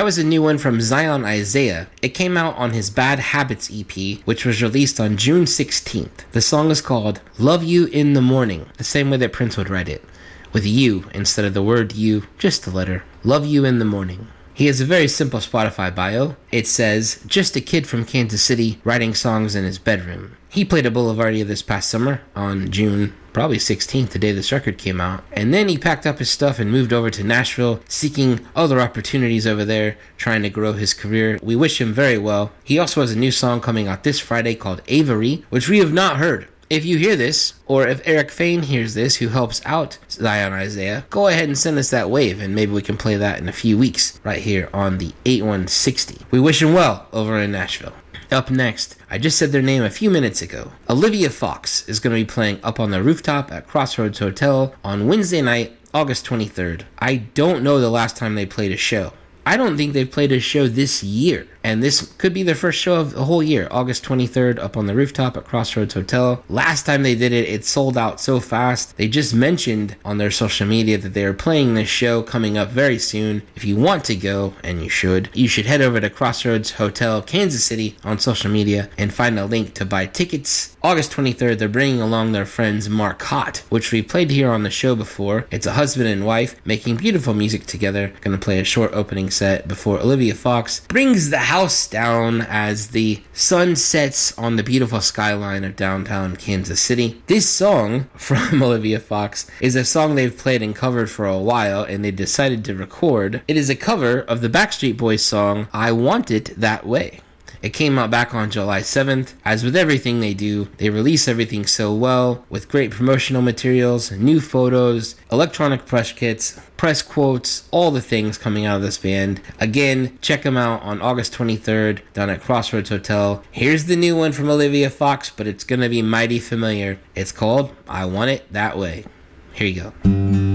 was 0.09 0.17
a 0.17 0.25
new 0.25 0.41
one 0.41 0.57
from 0.57 0.81
Zion 0.81 1.27
Isaiah. 1.27 1.87
It 2.01 2.15
came 2.15 2.39
out 2.39 2.57
on 2.57 2.71
his 2.71 2.89
Bad 2.89 3.19
Habits 3.19 3.71
EP, 3.71 4.21
which 4.25 4.47
was 4.47 4.63
released 4.63 4.99
on 4.99 5.19
June 5.19 5.45
16th. 5.45 6.25
The 6.33 6.41
song 6.41 6.71
is 6.71 6.81
called 6.81 7.21
Love 7.39 7.63
You 7.63 7.85
in 7.89 8.15
the 8.15 8.23
Morning, 8.23 8.71
the 8.79 8.85
same 8.85 9.11
way 9.11 9.19
that 9.19 9.35
Prince 9.35 9.59
would 9.59 9.69
write 9.69 9.87
it, 9.87 10.03
with 10.51 10.65
you 10.65 11.11
instead 11.13 11.45
of 11.45 11.53
the 11.53 11.63
word 11.63 11.93
you, 11.93 12.27
just 12.39 12.65
the 12.65 12.71
letter. 12.71 13.05
Love 13.23 13.45
You 13.45 13.67
in 13.67 13.81
the 13.81 13.85
Morning. 13.85 14.29
He 14.59 14.67
has 14.67 14.81
a 14.81 14.85
very 14.85 15.07
simple 15.07 15.39
Spotify 15.39 15.95
bio. 15.95 16.35
It 16.51 16.67
says, 16.67 17.23
just 17.29 17.55
a 17.55 17.61
kid 17.61 17.87
from 17.87 18.05
Kansas 18.05 18.43
City 18.43 18.81
writing 18.83 19.15
songs 19.15 19.55
in 19.55 19.63
his 19.63 19.79
bedroom. 19.79 20.37
He 20.49 20.65
played 20.65 20.85
at 20.85 20.95
Boulevardia 20.95 21.47
this 21.47 21.63
past 21.63 21.89
summer 21.89 22.23
on 22.35 22.69
June 22.73 23.15
probably 23.33 23.59
16th, 23.59 24.09
the 24.09 24.19
day 24.19 24.33
this 24.33 24.51
record 24.51 24.77
came 24.77 25.01
out. 25.01 25.23
And 25.31 25.55
then 25.55 25.69
he 25.69 25.79
packed 25.79 26.07
up 26.07 26.19
his 26.19 26.29
stuff 26.29 26.59
and 26.59 26.73
moved 26.73 26.93
over 26.93 27.09
to 27.09 27.23
Nashville, 27.23 27.81
seeking 27.87 28.45
other 28.57 28.81
opportunities 28.81 29.47
over 29.47 29.65
there, 29.65 29.97
trying 30.17 30.43
to 30.43 30.51
grow 30.51 30.73
his 30.73 30.93
career. 30.93 31.39
We 31.41 31.55
wish 31.55 31.81
him 31.81 31.93
very 31.93 32.19
well. 32.19 32.51
He 32.65 32.81
also 32.81 33.01
has 33.01 33.13
a 33.13 33.19
new 33.19 33.31
song 33.31 33.61
coming 33.61 33.87
out 33.87 34.03
this 34.03 34.19
Friday 34.19 34.57
called 34.57 34.83
Avery, 34.89 35.45
which 35.51 35.69
we 35.69 35.79
have 35.79 35.93
not 35.93 36.17
heard. 36.17 36.49
If 36.71 36.85
you 36.85 36.99
hear 36.99 37.17
this, 37.17 37.55
or 37.67 37.89
if 37.89 38.03
Eric 38.05 38.31
Fain 38.31 38.63
hears 38.63 38.93
this, 38.93 39.17
who 39.17 39.29
helps 39.29 39.63
out 39.65 39.97
Zion 40.11 40.53
Isaiah, 40.53 41.07
go 41.09 41.29
ahead 41.29 41.49
and 41.49 41.57
send 41.57 41.79
us 41.79 41.89
that 41.89 42.11
wave, 42.11 42.43
and 42.43 42.55
maybe 42.55 42.73
we 42.73 42.83
can 42.83 42.99
play 42.99 43.17
that 43.17 43.39
in 43.39 43.49
a 43.49 43.53
few 43.53 43.79
weeks 43.79 44.21
right 44.23 44.43
here 44.43 44.69
on 44.75 44.99
the 44.99 45.15
8160. 45.25 46.27
We 46.31 46.39
wish 46.39 46.61
him 46.61 46.75
well 46.75 47.09
over 47.11 47.39
in 47.39 47.53
Nashville. 47.53 47.95
Up 48.31 48.51
next, 48.51 48.97
I 49.11 49.17
just 49.17 49.39
said 49.39 49.51
their 49.51 49.63
name 49.63 49.83
a 49.83 49.89
few 49.89 50.11
minutes 50.11 50.43
ago. 50.43 50.73
Olivia 50.91 51.31
Fox 51.31 51.89
is 51.89 52.01
going 52.01 52.15
to 52.15 52.21
be 52.21 52.31
playing 52.31 52.61
up 52.63 52.79
on 52.79 52.91
the 52.91 53.03
rooftop 53.03 53.51
at 53.51 53.67
Crossroads 53.67 54.19
Hotel 54.19 54.75
on 54.85 55.09
Wednesday 55.09 55.41
night, 55.41 55.75
August 55.95 56.27
23rd. 56.27 56.83
I 56.99 57.17
don't 57.17 57.65
know 57.65 57.81
the 57.81 57.89
last 57.89 58.19
time 58.19 58.35
they 58.35 58.45
played 58.45 58.73
a 58.73 58.77
show. 58.77 59.15
I 59.47 59.57
don't 59.57 59.79
think 59.79 59.95
they've 59.95 60.11
played 60.11 60.33
a 60.33 60.41
show 60.41 60.69
this 60.69 61.03
year. 61.03 61.49
And 61.63 61.83
this 61.83 62.15
could 62.19 62.33
be 62.33 62.43
their 62.43 62.55
first 62.55 62.79
show 62.79 63.01
of 63.01 63.13
the 63.13 63.25
whole 63.25 63.43
year, 63.43 63.69
August 63.71 64.05
23rd, 64.05 64.59
up 64.59 64.77
on 64.77 64.87
the 64.87 64.95
rooftop 64.95 65.37
at 65.37 65.45
Crossroads 65.45 65.95
Hotel. 65.95 66.43
Last 66.49 66.87
time 66.87 67.03
they 67.03 67.15
did 67.15 67.33
it, 67.33 67.49
it 67.49 67.65
sold 67.65 67.99
out 67.99 68.21
so 68.21 68.41
fast. 68.41 68.97
They 68.97 69.09
just 69.09 69.35
mentioned 69.35 69.97
on 70.05 70.19
their 70.19 70.31
social 70.31 70.67
media 70.67 70.99
that 70.99 71.15
they 71.15 71.25
are 71.25 71.35
playing 71.35 71.75
this 71.75 71.89
show 71.89 72.23
coming 72.23 72.57
up 72.57 72.69
very 72.69 72.99
soon. 72.99 73.43
If 73.55 73.65
you 73.65 73.77
want 73.77 74.05
to 74.07 74.17
go, 74.17 74.55
and 74.63 74.83
you 74.83 74.89
should, 74.89 75.29
you 75.35 75.49
should 75.49 75.67
head 75.67 75.83
over 75.83 76.01
to 76.01 76.09
Crossroads 76.09 76.73
Hotel, 76.73 77.21
Kansas 77.23 77.65
City 77.65 77.97
on 78.05 78.19
social 78.19 78.51
media 78.51 78.89
and 78.97 79.13
find 79.13 79.39
a 79.39 79.45
link 79.45 79.75
to 79.75 79.85
buy 79.85 80.07
tickets. 80.07 80.77
August 80.83 81.13
23rd, 81.13 81.59
they're 81.59 81.69
bringing 81.69 82.01
along 82.01 82.33
their 82.33 82.47
friends 82.47 82.89
Mark 82.89 83.19
Marcotte, 83.19 83.65
which 83.69 83.91
we 83.91 84.01
played 84.03 84.31
here 84.31 84.51
on 84.51 84.63
the 84.63 84.71
show 84.71 84.95
before. 84.95 85.47
It's 85.51 85.67
a 85.67 85.73
husband 85.73 86.09
and 86.09 86.25
wife 86.25 86.55
making 86.65 86.97
beautiful 86.97 87.35
music 87.35 87.67
together. 87.67 88.13
Gonna 88.21 88.39
play 88.39 88.61
a 88.61 88.65
short 88.65 88.93
opening 88.93 89.31
set 89.31 89.67
before 89.67 89.99
Olivia 89.99 90.35
Fox 90.35 90.81
brings 90.89 91.31
the 91.31 91.39
house 91.49 91.87
down 91.87 92.43
as 92.43 92.89
the 92.89 93.23
sun 93.33 93.75
sets 93.75 94.37
on 94.37 94.57
the 94.57 94.63
beautiful 94.63 95.01
skyline 95.01 95.65
of 95.65 95.75
downtown 95.75 96.37
Kansas 96.37 96.79
City. 96.79 97.23
This 97.27 97.49
song 97.49 98.05
from 98.15 98.63
Olivia 98.63 99.01
Fox 99.01 99.51
is 99.59 99.75
a 99.75 99.83
song 99.83 100.15
they've 100.15 100.37
played 100.37 100.61
and 100.61 100.77
covered 100.77 101.11
for 101.11 101.25
a 101.25 101.39
while 101.39 101.83
and 101.83 102.05
they 102.05 102.11
decided 102.11 102.67
to 102.67 102.75
record. 102.75 103.41
It 103.49 103.57
is 103.57 103.71
a 103.71 103.75
cover 103.75 104.21
of 104.21 104.43
the 104.43 104.51
Backstreet 104.51 104.99
Boys 104.99 105.25
song 105.25 105.69
I 105.73 105.91
Want 105.91 106.31
It 106.31 106.53
That 106.61 106.87
Way. 106.87 107.21
It 107.63 107.71
came 107.71 107.99
out 107.99 108.11
back 108.11 108.35
on 108.35 108.51
July 108.51 108.81
7th. 108.81 109.35
As 109.45 109.65
with 109.65 109.77
everything 109.77 110.21
they 110.21 110.35
do, 110.35 110.67
they 110.79 110.91
release 110.91 111.29
everything 111.29 111.67
so 111.67 111.95
well 111.95 112.45
with 112.49 112.69
great 112.69 112.91
promotional 112.91 113.43
materials, 113.43 114.11
new 114.13 114.41
photos, 114.41 115.17
electronic 115.31 115.87
press 115.87 116.13
kits, 116.13 116.61
press 116.77 117.03
quotes, 117.03 117.69
all 117.71 117.91
the 117.91 118.01
things 118.01 118.39
coming 118.39 118.65
out 118.65 118.77
of 118.77 118.83
this 118.83 118.99
band. 118.99 119.41
Again, 119.61 120.19
check 120.21 120.43
them 120.43 120.57
out 120.57 120.83
on 120.83 121.03
August 121.03 121.35
23rd 121.35 122.01
down 122.15 122.31
at 122.31 122.41
Crossroads 122.41 122.91
Hotel. 122.91 123.43
Here's 123.51 123.87
the 123.87 123.97
new 123.97 124.17
one 124.17 124.33
from 124.33 124.49
Olivia 124.49 124.91
Fox, 124.91 125.31
but 125.31 125.47
it's 125.47 125.65
going 125.65 125.81
to 125.81 125.89
be 125.89 126.03
mighty 126.03 126.39
familiar. 126.39 126.99
It's 127.15 127.33
called 127.33 127.75
I 127.89 128.05
Want 128.05 128.31
It 128.31 128.53
That 128.53 128.79
Way. 128.79 129.05
Here 129.53 129.67
you 129.67 129.93
go. 130.05 130.48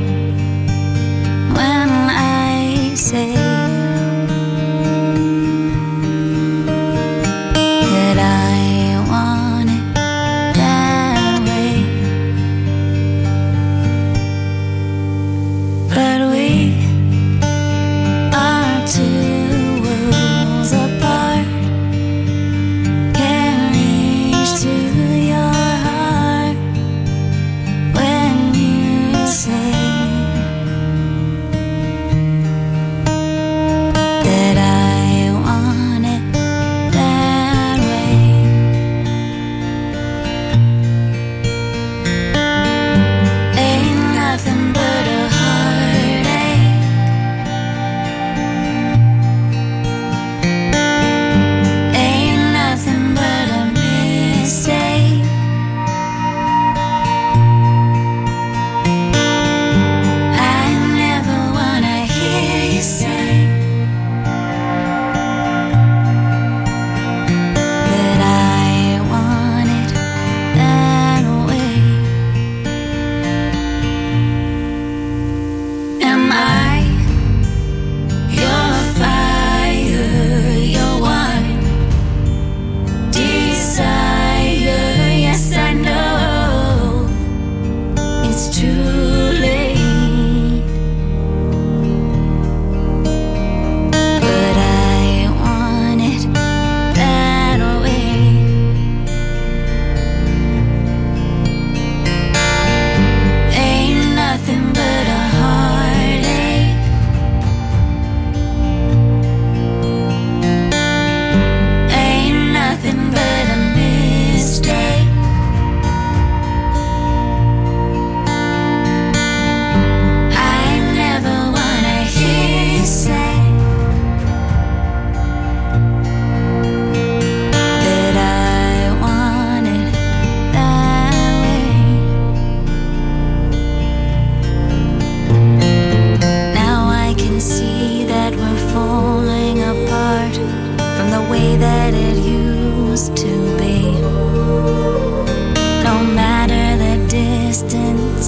when 1.56 1.90
I 1.90 2.92
say 2.96 3.41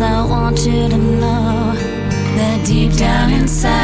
I 0.03 0.25
want 0.25 0.65
you 0.65 0.89
to 0.89 0.97
know 0.97 1.73
that 2.35 2.65
deep 2.65 2.91
down 2.93 3.31
inside 3.31 3.82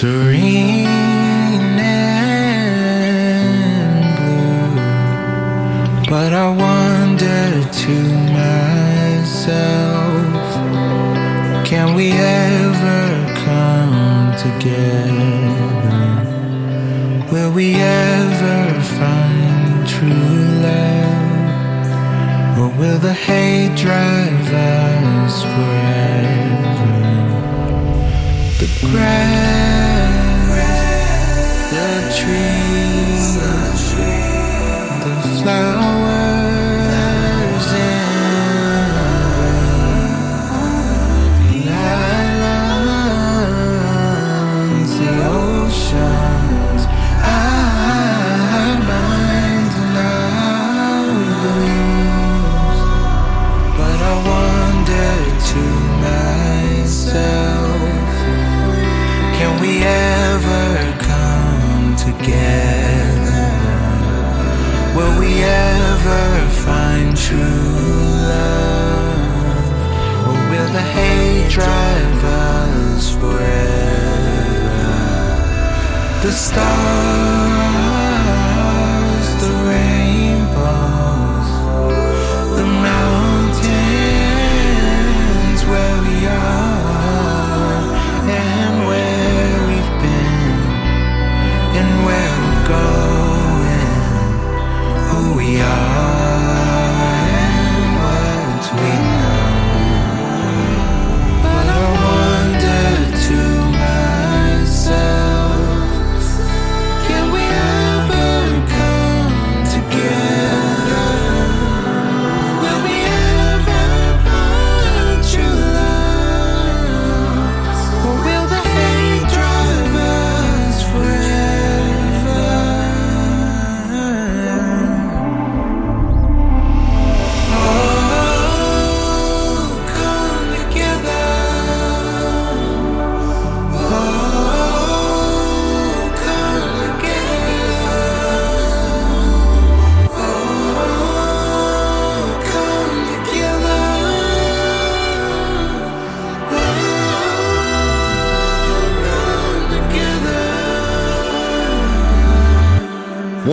serene 0.00 0.86
and 1.78 2.16
blue. 4.16 4.72
But 6.08 6.32
I 6.32 6.48
wonder 6.48 7.42
to 7.82 7.96
myself. 8.40 9.44
Can 11.66 11.94
we 11.94 12.12
ever 12.12 13.02
come 13.44 14.32
together? 14.46 15.68
Will 17.30 17.52
we 17.52 17.74
ever 17.74 18.80
find 18.96 19.86
true 19.86 20.40
love? 20.64 21.88
Or 22.58 22.68
will 22.78 22.98
the 22.98 23.12
hate 23.12 23.74
drive 23.76 24.50
us 24.54 25.42
forever? 25.42 26.00
The 28.60 28.68
grass, 28.90 29.49
drive 71.50 72.24
us 72.24 73.10
forever? 73.16 73.40
The 76.22 76.30
stars, 76.30 77.39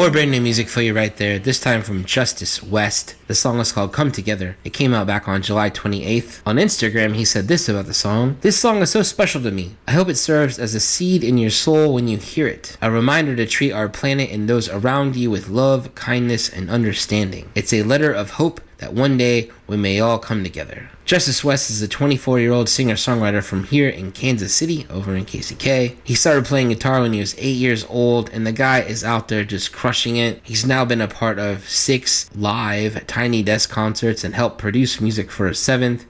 More 0.07 0.13
brand 0.13 0.31
new 0.31 0.39
music 0.39 0.69
for 0.69 0.81
you 0.81 0.93
right 0.93 1.13
there, 1.17 1.37
this 1.37 1.59
time 1.59 1.81
from 1.81 2.05
Justus 2.05 2.63
West. 2.63 3.15
The 3.27 3.35
song 3.35 3.59
is 3.59 3.73
called 3.73 3.91
Come 3.91 4.09
Together. 4.09 4.55
It 4.63 4.71
came 4.71 4.93
out 4.93 5.05
back 5.05 5.27
on 5.27 5.41
July 5.41 5.69
28th. 5.69 6.39
On 6.45 6.55
Instagram, 6.55 7.15
he 7.15 7.25
said 7.25 7.49
this 7.49 7.67
about 7.67 7.87
the 7.87 7.93
song 7.93 8.37
This 8.39 8.57
song 8.57 8.77
is 8.77 8.89
so 8.89 9.01
special 9.01 9.41
to 9.41 9.51
me. 9.51 9.75
I 9.85 9.91
hope 9.91 10.07
it 10.07 10.15
serves 10.15 10.59
as 10.59 10.73
a 10.73 10.79
seed 10.79 11.25
in 11.25 11.37
your 11.37 11.49
soul 11.49 11.93
when 11.93 12.07
you 12.07 12.15
hear 12.15 12.47
it, 12.47 12.77
a 12.81 12.89
reminder 12.89 13.35
to 13.35 13.45
treat 13.45 13.73
our 13.73 13.89
planet 13.89 14.31
and 14.31 14.47
those 14.47 14.69
around 14.69 15.17
you 15.17 15.29
with 15.29 15.49
love, 15.49 15.93
kindness, 15.93 16.47
and 16.47 16.69
understanding. 16.69 17.49
It's 17.53 17.73
a 17.73 17.83
letter 17.83 18.13
of 18.13 18.29
hope 18.31 18.61
that 18.77 18.93
one 18.93 19.17
day 19.17 19.49
we 19.67 19.77
may 19.77 19.99
all 19.99 20.19
come 20.19 20.43
together. 20.43 20.89
Justus 21.05 21.43
West 21.43 21.69
is 21.69 21.81
a 21.81 21.87
24 21.87 22.39
year 22.39 22.51
old 22.51 22.67
singer 22.67 22.95
songwriter 22.95 23.43
from 23.43 23.63
here 23.63 23.87
in 23.87 24.11
Kansas 24.11 24.53
City, 24.53 24.85
over 24.89 25.15
in 25.15 25.25
KCK. 25.25 25.95
He 26.03 26.15
started 26.15 26.45
playing 26.45 26.69
guitar 26.69 27.01
when 27.01 27.13
he 27.13 27.19
was 27.19 27.35
8 27.37 27.51
years 27.51 27.85
old, 27.89 28.29
and 28.31 28.45
the 28.45 28.51
guy 28.51 28.81
is 28.81 29.03
out 29.03 29.27
there 29.27 29.43
just 29.43 29.71
crushing 29.71 30.17
it. 30.17 30.41
He's 30.43 30.65
now 30.65 30.85
been 30.85 31.01
a 31.01 31.07
part 31.07 31.39
of 31.39 31.67
six 31.69 32.29
live 32.35 33.07
Tiny 33.07 33.41
Desk 33.41 33.69
concerts 33.69 34.23
and 34.23 34.35
helped 34.35 34.57
produce 34.57 34.99
music 34.99 35.31
for 35.31 35.47
a 35.47 35.55
seventh. 35.55 36.05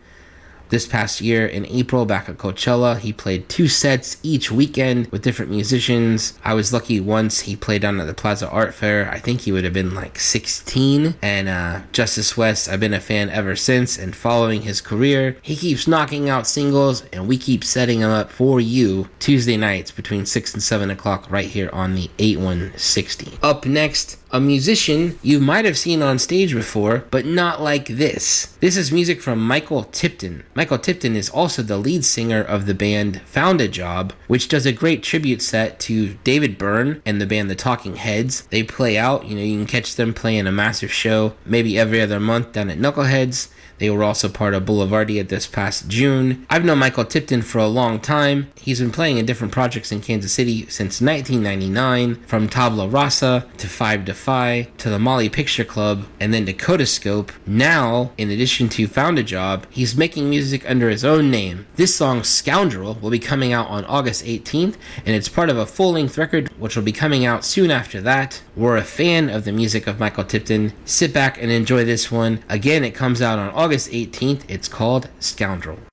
This 0.69 0.85
past 0.85 1.21
year 1.21 1.47
in 1.47 1.65
April, 1.67 2.05
back 2.05 2.27
at 2.27 2.37
Coachella, 2.37 2.99
he 2.99 3.13
played 3.13 3.47
two 3.47 3.67
sets 3.67 4.17
each 4.21 4.51
weekend 4.51 5.07
with 5.07 5.21
different 5.21 5.51
musicians. 5.51 6.37
I 6.43 6.53
was 6.53 6.73
lucky 6.73 6.99
once 6.99 7.41
he 7.41 7.55
played 7.55 7.83
down 7.83 7.99
at 8.01 8.07
the 8.07 8.13
Plaza 8.13 8.49
Art 8.49 8.73
Fair. 8.73 9.09
I 9.09 9.19
think 9.19 9.41
he 9.41 9.51
would 9.51 9.63
have 9.63 9.73
been 9.73 9.95
like 9.95 10.19
16. 10.19 11.15
And 11.21 11.47
uh, 11.47 11.81
Justus 11.93 12.35
West, 12.35 12.67
I've 12.67 12.81
been 12.81 12.93
a 12.93 12.99
fan 12.99 13.29
ever 13.29 13.55
since 13.55 13.97
and 13.97 14.15
following 14.15 14.63
his 14.63 14.81
career. 14.81 15.37
He 15.41 15.55
keeps 15.55 15.87
knocking 15.87 16.29
out 16.29 16.47
singles, 16.47 17.03
and 17.13 17.27
we 17.27 17.37
keep 17.37 17.63
setting 17.63 17.99
him 17.99 18.11
up 18.11 18.29
for 18.29 18.59
you 18.59 19.09
Tuesday 19.19 19.57
nights 19.57 19.91
between 19.91 20.25
6 20.25 20.53
and 20.53 20.63
7 20.63 20.89
o'clock 20.89 21.29
right 21.29 21.47
here 21.47 21.69
on 21.71 21.95
the 21.95 22.09
8160. 22.19 23.37
Up 23.41 23.65
next, 23.65 24.17
a 24.31 24.39
musician 24.39 25.17
you 25.21 25.39
might 25.39 25.65
have 25.65 25.77
seen 25.77 26.01
on 26.01 26.19
stage 26.19 26.53
before, 26.53 27.05
but 27.11 27.25
not 27.25 27.61
like 27.61 27.87
this. 27.87 28.57
This 28.59 28.75
is 28.75 28.91
music 28.91 29.21
from 29.21 29.45
Michael 29.45 29.85
Tipton. 29.85 30.43
Michael 30.53 30.79
Tipton 30.79 31.15
is 31.15 31.29
also 31.29 31.61
the 31.61 31.77
lead 31.77 32.03
singer 32.03 32.41
of 32.41 32.65
the 32.65 32.73
band 32.73 33.21
Found 33.21 33.61
a 33.61 33.67
Job, 33.67 34.13
which 34.27 34.47
does 34.47 34.65
a 34.65 34.71
great 34.71 35.03
tribute 35.03 35.41
set 35.41 35.79
to 35.81 36.15
David 36.23 36.57
Byrne 36.57 37.01
and 37.05 37.21
the 37.21 37.25
band 37.25 37.49
The 37.49 37.55
Talking 37.55 37.95
Heads. 37.95 38.43
They 38.47 38.63
play 38.63 38.97
out, 38.97 39.25
you 39.25 39.35
know, 39.35 39.43
you 39.43 39.57
can 39.57 39.67
catch 39.67 39.95
them 39.95 40.13
playing 40.13 40.47
a 40.47 40.51
massive 40.51 40.91
show 40.91 41.35
maybe 41.45 41.79
every 41.79 42.01
other 42.01 42.19
month 42.19 42.51
down 42.51 42.69
at 42.69 42.77
Knuckleheads. 42.77 43.49
They 43.79 43.89
were 43.89 44.03
also 44.03 44.29
part 44.29 44.53
of 44.53 44.63
Boulevardia 44.63 45.27
this 45.27 45.47
past 45.47 45.87
June. 45.87 46.45
I've 46.49 46.65
known 46.65 46.79
Michael 46.79 47.05
Tipton 47.05 47.41
for 47.41 47.59
a 47.59 47.67
long 47.67 47.99
time. 47.99 48.51
He's 48.55 48.79
been 48.79 48.91
playing 48.91 49.17
in 49.17 49.25
different 49.25 49.53
projects 49.53 49.91
in 49.91 50.01
Kansas 50.01 50.31
City 50.31 50.61
since 50.69 51.01
1999, 51.01 52.15
from 52.25 52.49
Tabla 52.49 52.91
Rasa 52.91 53.47
to 53.57 53.67
Five 53.67 54.07
Fi 54.15 54.67
to 54.77 54.89
the 54.89 54.99
Molly 54.99 55.29
Picture 55.29 55.63
Club 55.63 56.05
and 56.19 56.33
then 56.33 56.45
to 56.45 56.53
Codoscope. 56.53 57.31
Now, 57.45 58.11
in 58.17 58.31
addition 58.31 58.69
to 58.69 58.87
Found 58.87 59.19
a 59.19 59.23
Job, 59.23 59.65
he's 59.69 59.95
making 59.97 60.29
music 60.29 60.67
under 60.69 60.89
his 60.89 61.05
own 61.05 61.29
name. 61.29 61.67
This 61.75 61.95
song, 61.95 62.23
Scoundrel, 62.23 62.95
will 62.95 63.09
be 63.09 63.19
coming 63.19 63.53
out 63.53 63.67
on 63.67 63.85
August 63.85 64.25
18th, 64.25 64.75
and 65.05 65.15
it's 65.15 65.29
part 65.29 65.49
of 65.49 65.57
a 65.57 65.65
full 65.65 65.91
length 65.91 66.17
record 66.17 66.49
which 66.57 66.75
will 66.75 66.83
be 66.83 66.91
coming 66.91 67.25
out 67.25 67.45
soon 67.45 67.71
after 67.71 68.01
that. 68.01 68.41
We're 68.55 68.77
a 68.77 68.83
fan 68.83 69.29
of 69.29 69.45
the 69.45 69.51
music 69.51 69.87
of 69.87 69.99
Michael 69.99 70.23
Tipton. 70.23 70.73
Sit 70.85 71.13
back 71.13 71.41
and 71.41 71.51
enjoy 71.51 71.85
this 71.85 72.11
one. 72.11 72.43
Again, 72.49 72.83
it 72.83 72.95
comes 72.95 73.21
out 73.21 73.39
on 73.39 73.49
August 73.49 73.66
18th. 73.69 74.43
It's 74.47 74.67
called 74.67 75.09
Scoundrel. 75.19 75.86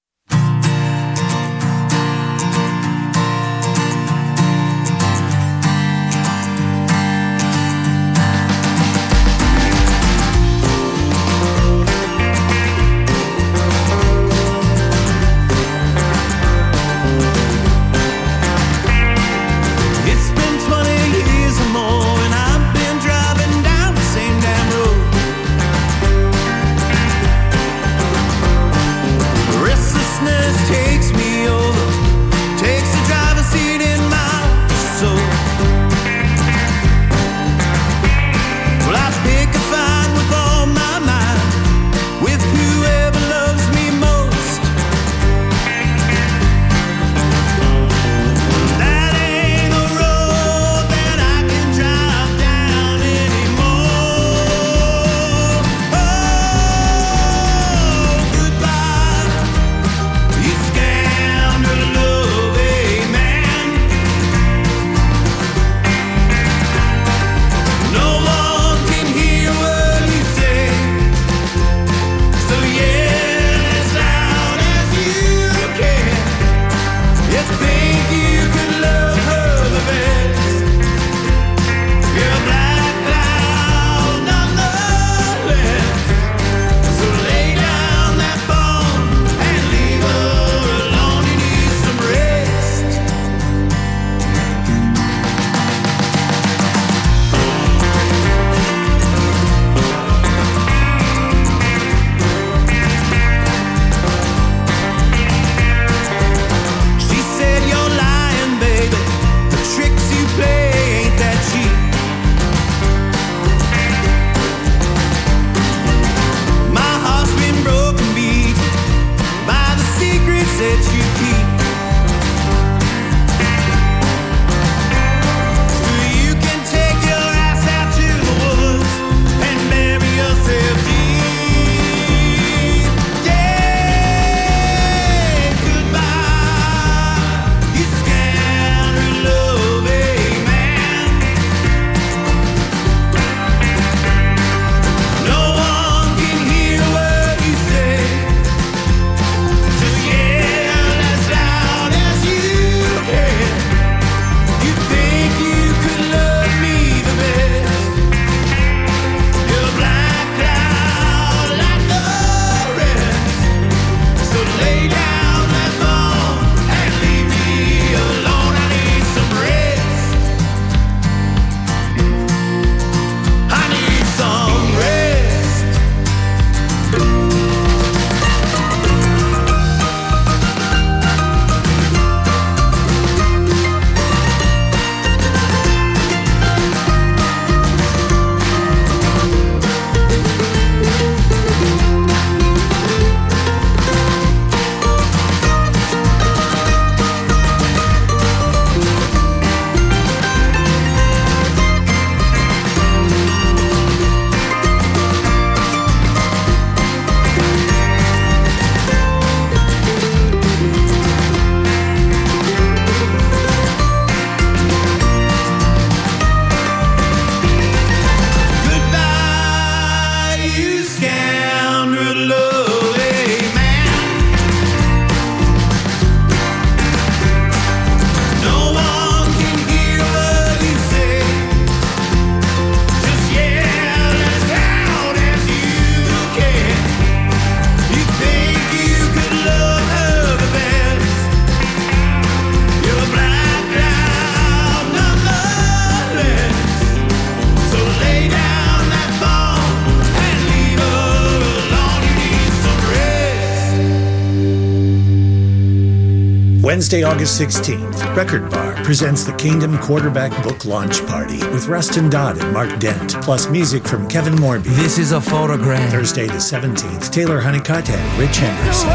Wednesday, 256.84 257.02
August 257.02 257.40
16th, 257.40 258.14
Record 258.14 258.50
Bar 258.50 258.74
presents 258.84 259.24
the 259.24 259.32
Kingdom 259.36 259.78
Quarterback 259.78 260.30
Book 260.42 260.66
Launch 260.66 261.00
Party 261.06 261.38
with 261.48 261.66
Rustin 261.66 262.10
Dodd 262.10 262.36
and 262.36 262.52
Mark 262.52 262.78
Dent, 262.78 263.14
plus 263.22 263.48
music 263.48 263.88
from 263.88 264.06
Kevin 264.06 264.34
Morby. 264.34 264.64
This 264.76 264.98
is 264.98 265.12
a 265.12 265.18
photograph. 265.18 265.90
Thursday 265.90 266.26
the 266.26 266.34
17th, 266.34 267.10
Taylor 267.10 267.40
Honeycutt 267.40 267.88
and 267.88 268.18
Rich 268.20 268.36
Henderson. 268.36 268.90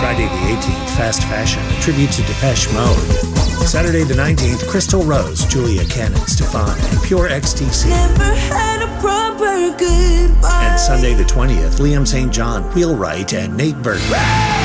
Friday 0.00 0.24
the 0.24 0.54
18th, 0.54 0.96
Fast 0.98 1.22
Fashion, 1.22 1.62
a 1.74 1.80
tribute 1.80 2.12
to 2.12 2.22
Depeche 2.24 2.70
Mode. 2.74 2.98
Saturday 3.66 4.04
the 4.04 4.12
19th, 4.12 4.68
Crystal 4.68 5.02
Rose, 5.02 5.46
Julia 5.46 5.86
Cannon, 5.86 6.20
Stefan, 6.26 6.78
and 6.78 7.02
Pure 7.04 7.30
XTC. 7.30 7.88
Never 7.88 8.34
had 8.34 8.82
a 8.82 9.00
proper 9.00 9.70
goodbye. 9.78 10.60
And 10.62 10.78
Sunday 10.78 11.14
the 11.14 11.24
20th, 11.24 11.78
Liam 11.78 12.06
St. 12.06 12.30
John, 12.30 12.64
Wheelwright, 12.74 13.32
and 13.32 13.56
Nate 13.56 13.80
Bergman. 13.80 14.59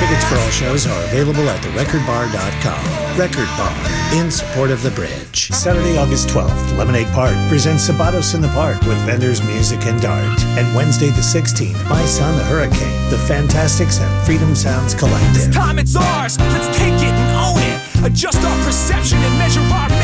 Tickets 0.00 0.24
for 0.24 0.36
all 0.36 0.48
shows 0.48 0.86
are 0.86 1.04
available 1.04 1.46
at 1.50 1.60
therecordbar.com. 1.60 3.18
Record 3.20 3.48
Bar, 3.60 4.16
in 4.16 4.30
support 4.30 4.70
of 4.70 4.82
the 4.82 4.90
bridge. 4.92 5.48
Saturday, 5.52 5.98
August 5.98 6.30
12th, 6.30 6.78
Lemonade 6.78 7.06
Park 7.08 7.34
presents 7.50 7.86
Sabatos 7.86 8.34
in 8.34 8.40
the 8.40 8.48
Park 8.48 8.80
with 8.88 8.96
vendors, 9.04 9.44
music, 9.44 9.84
and 9.84 10.02
art. 10.02 10.42
And 10.56 10.74
Wednesday 10.74 11.10
the 11.10 11.20
16th, 11.20 11.86
My 11.90 12.02
Son 12.06 12.34
the 12.38 12.44
Hurricane, 12.44 13.10
the 13.10 13.18
Fantastics 13.28 14.00
and 14.00 14.26
Freedom 14.26 14.54
Sounds 14.54 14.94
Collective. 14.94 15.34
This 15.34 15.54
Time 15.54 15.78
it's 15.78 15.94
ours. 15.94 16.38
Let's 16.40 16.74
take 16.78 16.94
it 16.94 17.12
and 17.12 17.36
own 17.36 17.60
it. 17.60 18.06
Adjust 18.10 18.42
our 18.42 18.64
perception 18.64 19.18
and 19.18 19.38
measure 19.38 19.60
our. 19.60 19.99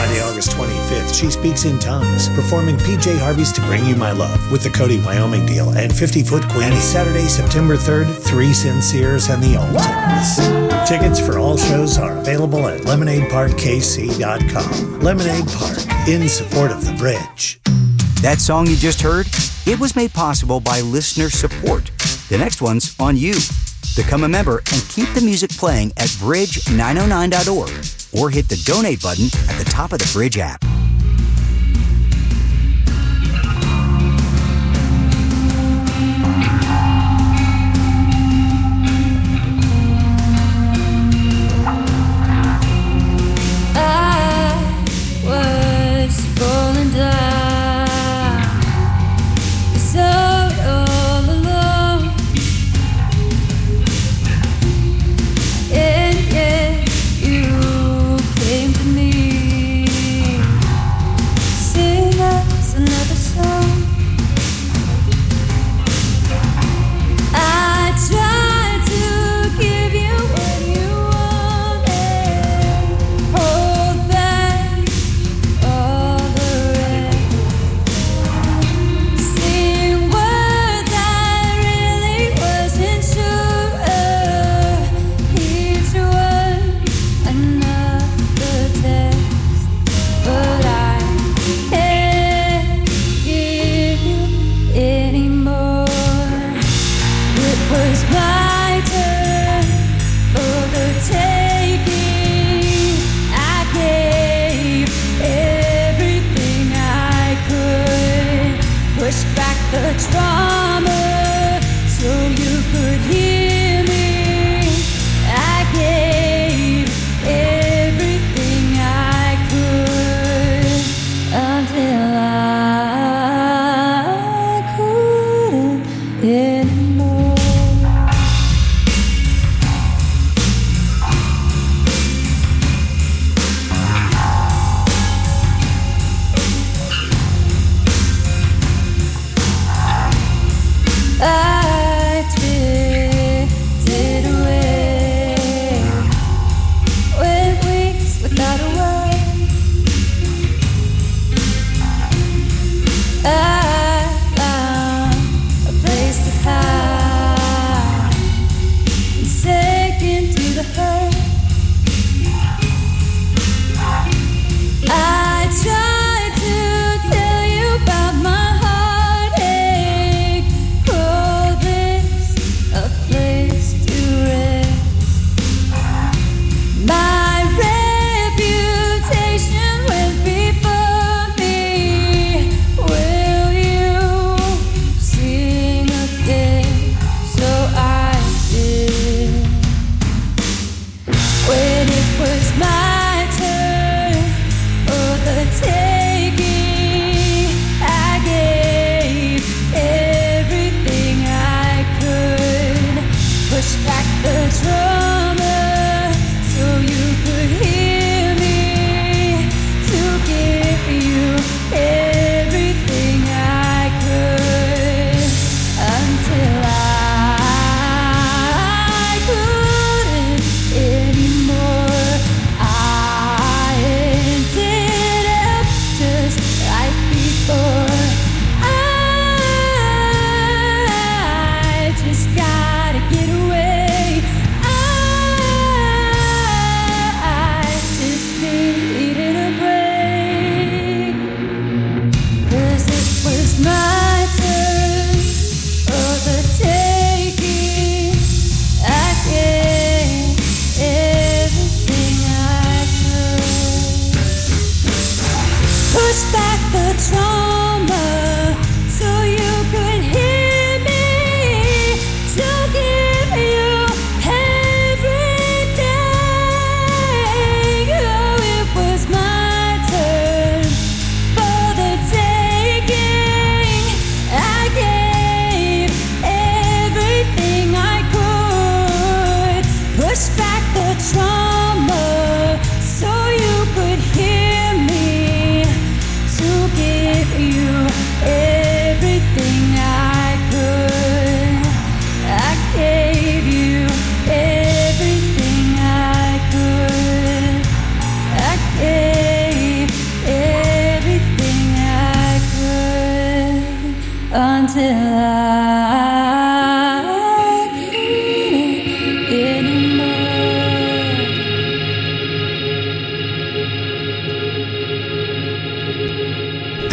Friday, 0.00 0.22
August 0.22 0.52
25th, 0.52 1.14
She 1.14 1.30
Speaks 1.30 1.66
in 1.66 1.78
Tongues, 1.78 2.30
performing 2.30 2.78
PJ 2.78 3.18
Harvey's 3.18 3.52
To 3.52 3.60
Bring 3.60 3.84
You 3.84 3.94
My 3.94 4.12
Love 4.12 4.50
with 4.50 4.62
the 4.62 4.70
Cody 4.70 4.98
Wyoming 4.98 5.44
deal 5.44 5.76
and 5.76 5.94
50 5.94 6.22
Foot 6.22 6.42
Queen. 6.48 6.72
And 6.72 6.78
Saturday, 6.78 7.28
September 7.28 7.76
3rd, 7.76 8.16
Three 8.16 8.52
Sinceres 8.52 9.28
and 9.28 9.42
the 9.42 9.56
Ultims. 9.56 10.38
Tickets 10.88 11.20
for 11.20 11.38
all 11.38 11.58
shows 11.58 11.98
are 11.98 12.16
available 12.16 12.66
at 12.66 12.80
lemonadeparkkc.com. 12.80 15.00
Lemonade 15.00 15.46
Park, 15.48 15.76
in 16.08 16.26
support 16.30 16.70
of 16.70 16.86
the 16.86 16.94
bridge. 16.94 17.60
That 18.22 18.40
song 18.40 18.68
you 18.68 18.76
just 18.76 19.02
heard, 19.02 19.26
it 19.66 19.78
was 19.78 19.94
made 19.96 20.14
possible 20.14 20.60
by 20.60 20.80
listener 20.80 21.28
support. 21.28 21.90
The 22.30 22.38
next 22.38 22.62
one's 22.62 22.98
on 22.98 23.18
you. 23.18 23.34
Become 23.96 24.24
a 24.24 24.28
member 24.28 24.58
and 24.58 24.88
keep 24.88 25.12
the 25.14 25.20
music 25.20 25.50
playing 25.50 25.92
at 25.96 26.08
bridge909.org 26.20 27.70
or 28.12 28.30
hit 28.30 28.48
the 28.48 28.60
donate 28.64 29.02
button 29.02 29.26
at 29.48 29.58
the 29.58 29.64
top 29.64 29.92
of 29.92 29.98
the 29.98 30.10
Bridge 30.12 30.38
app. 30.38 30.64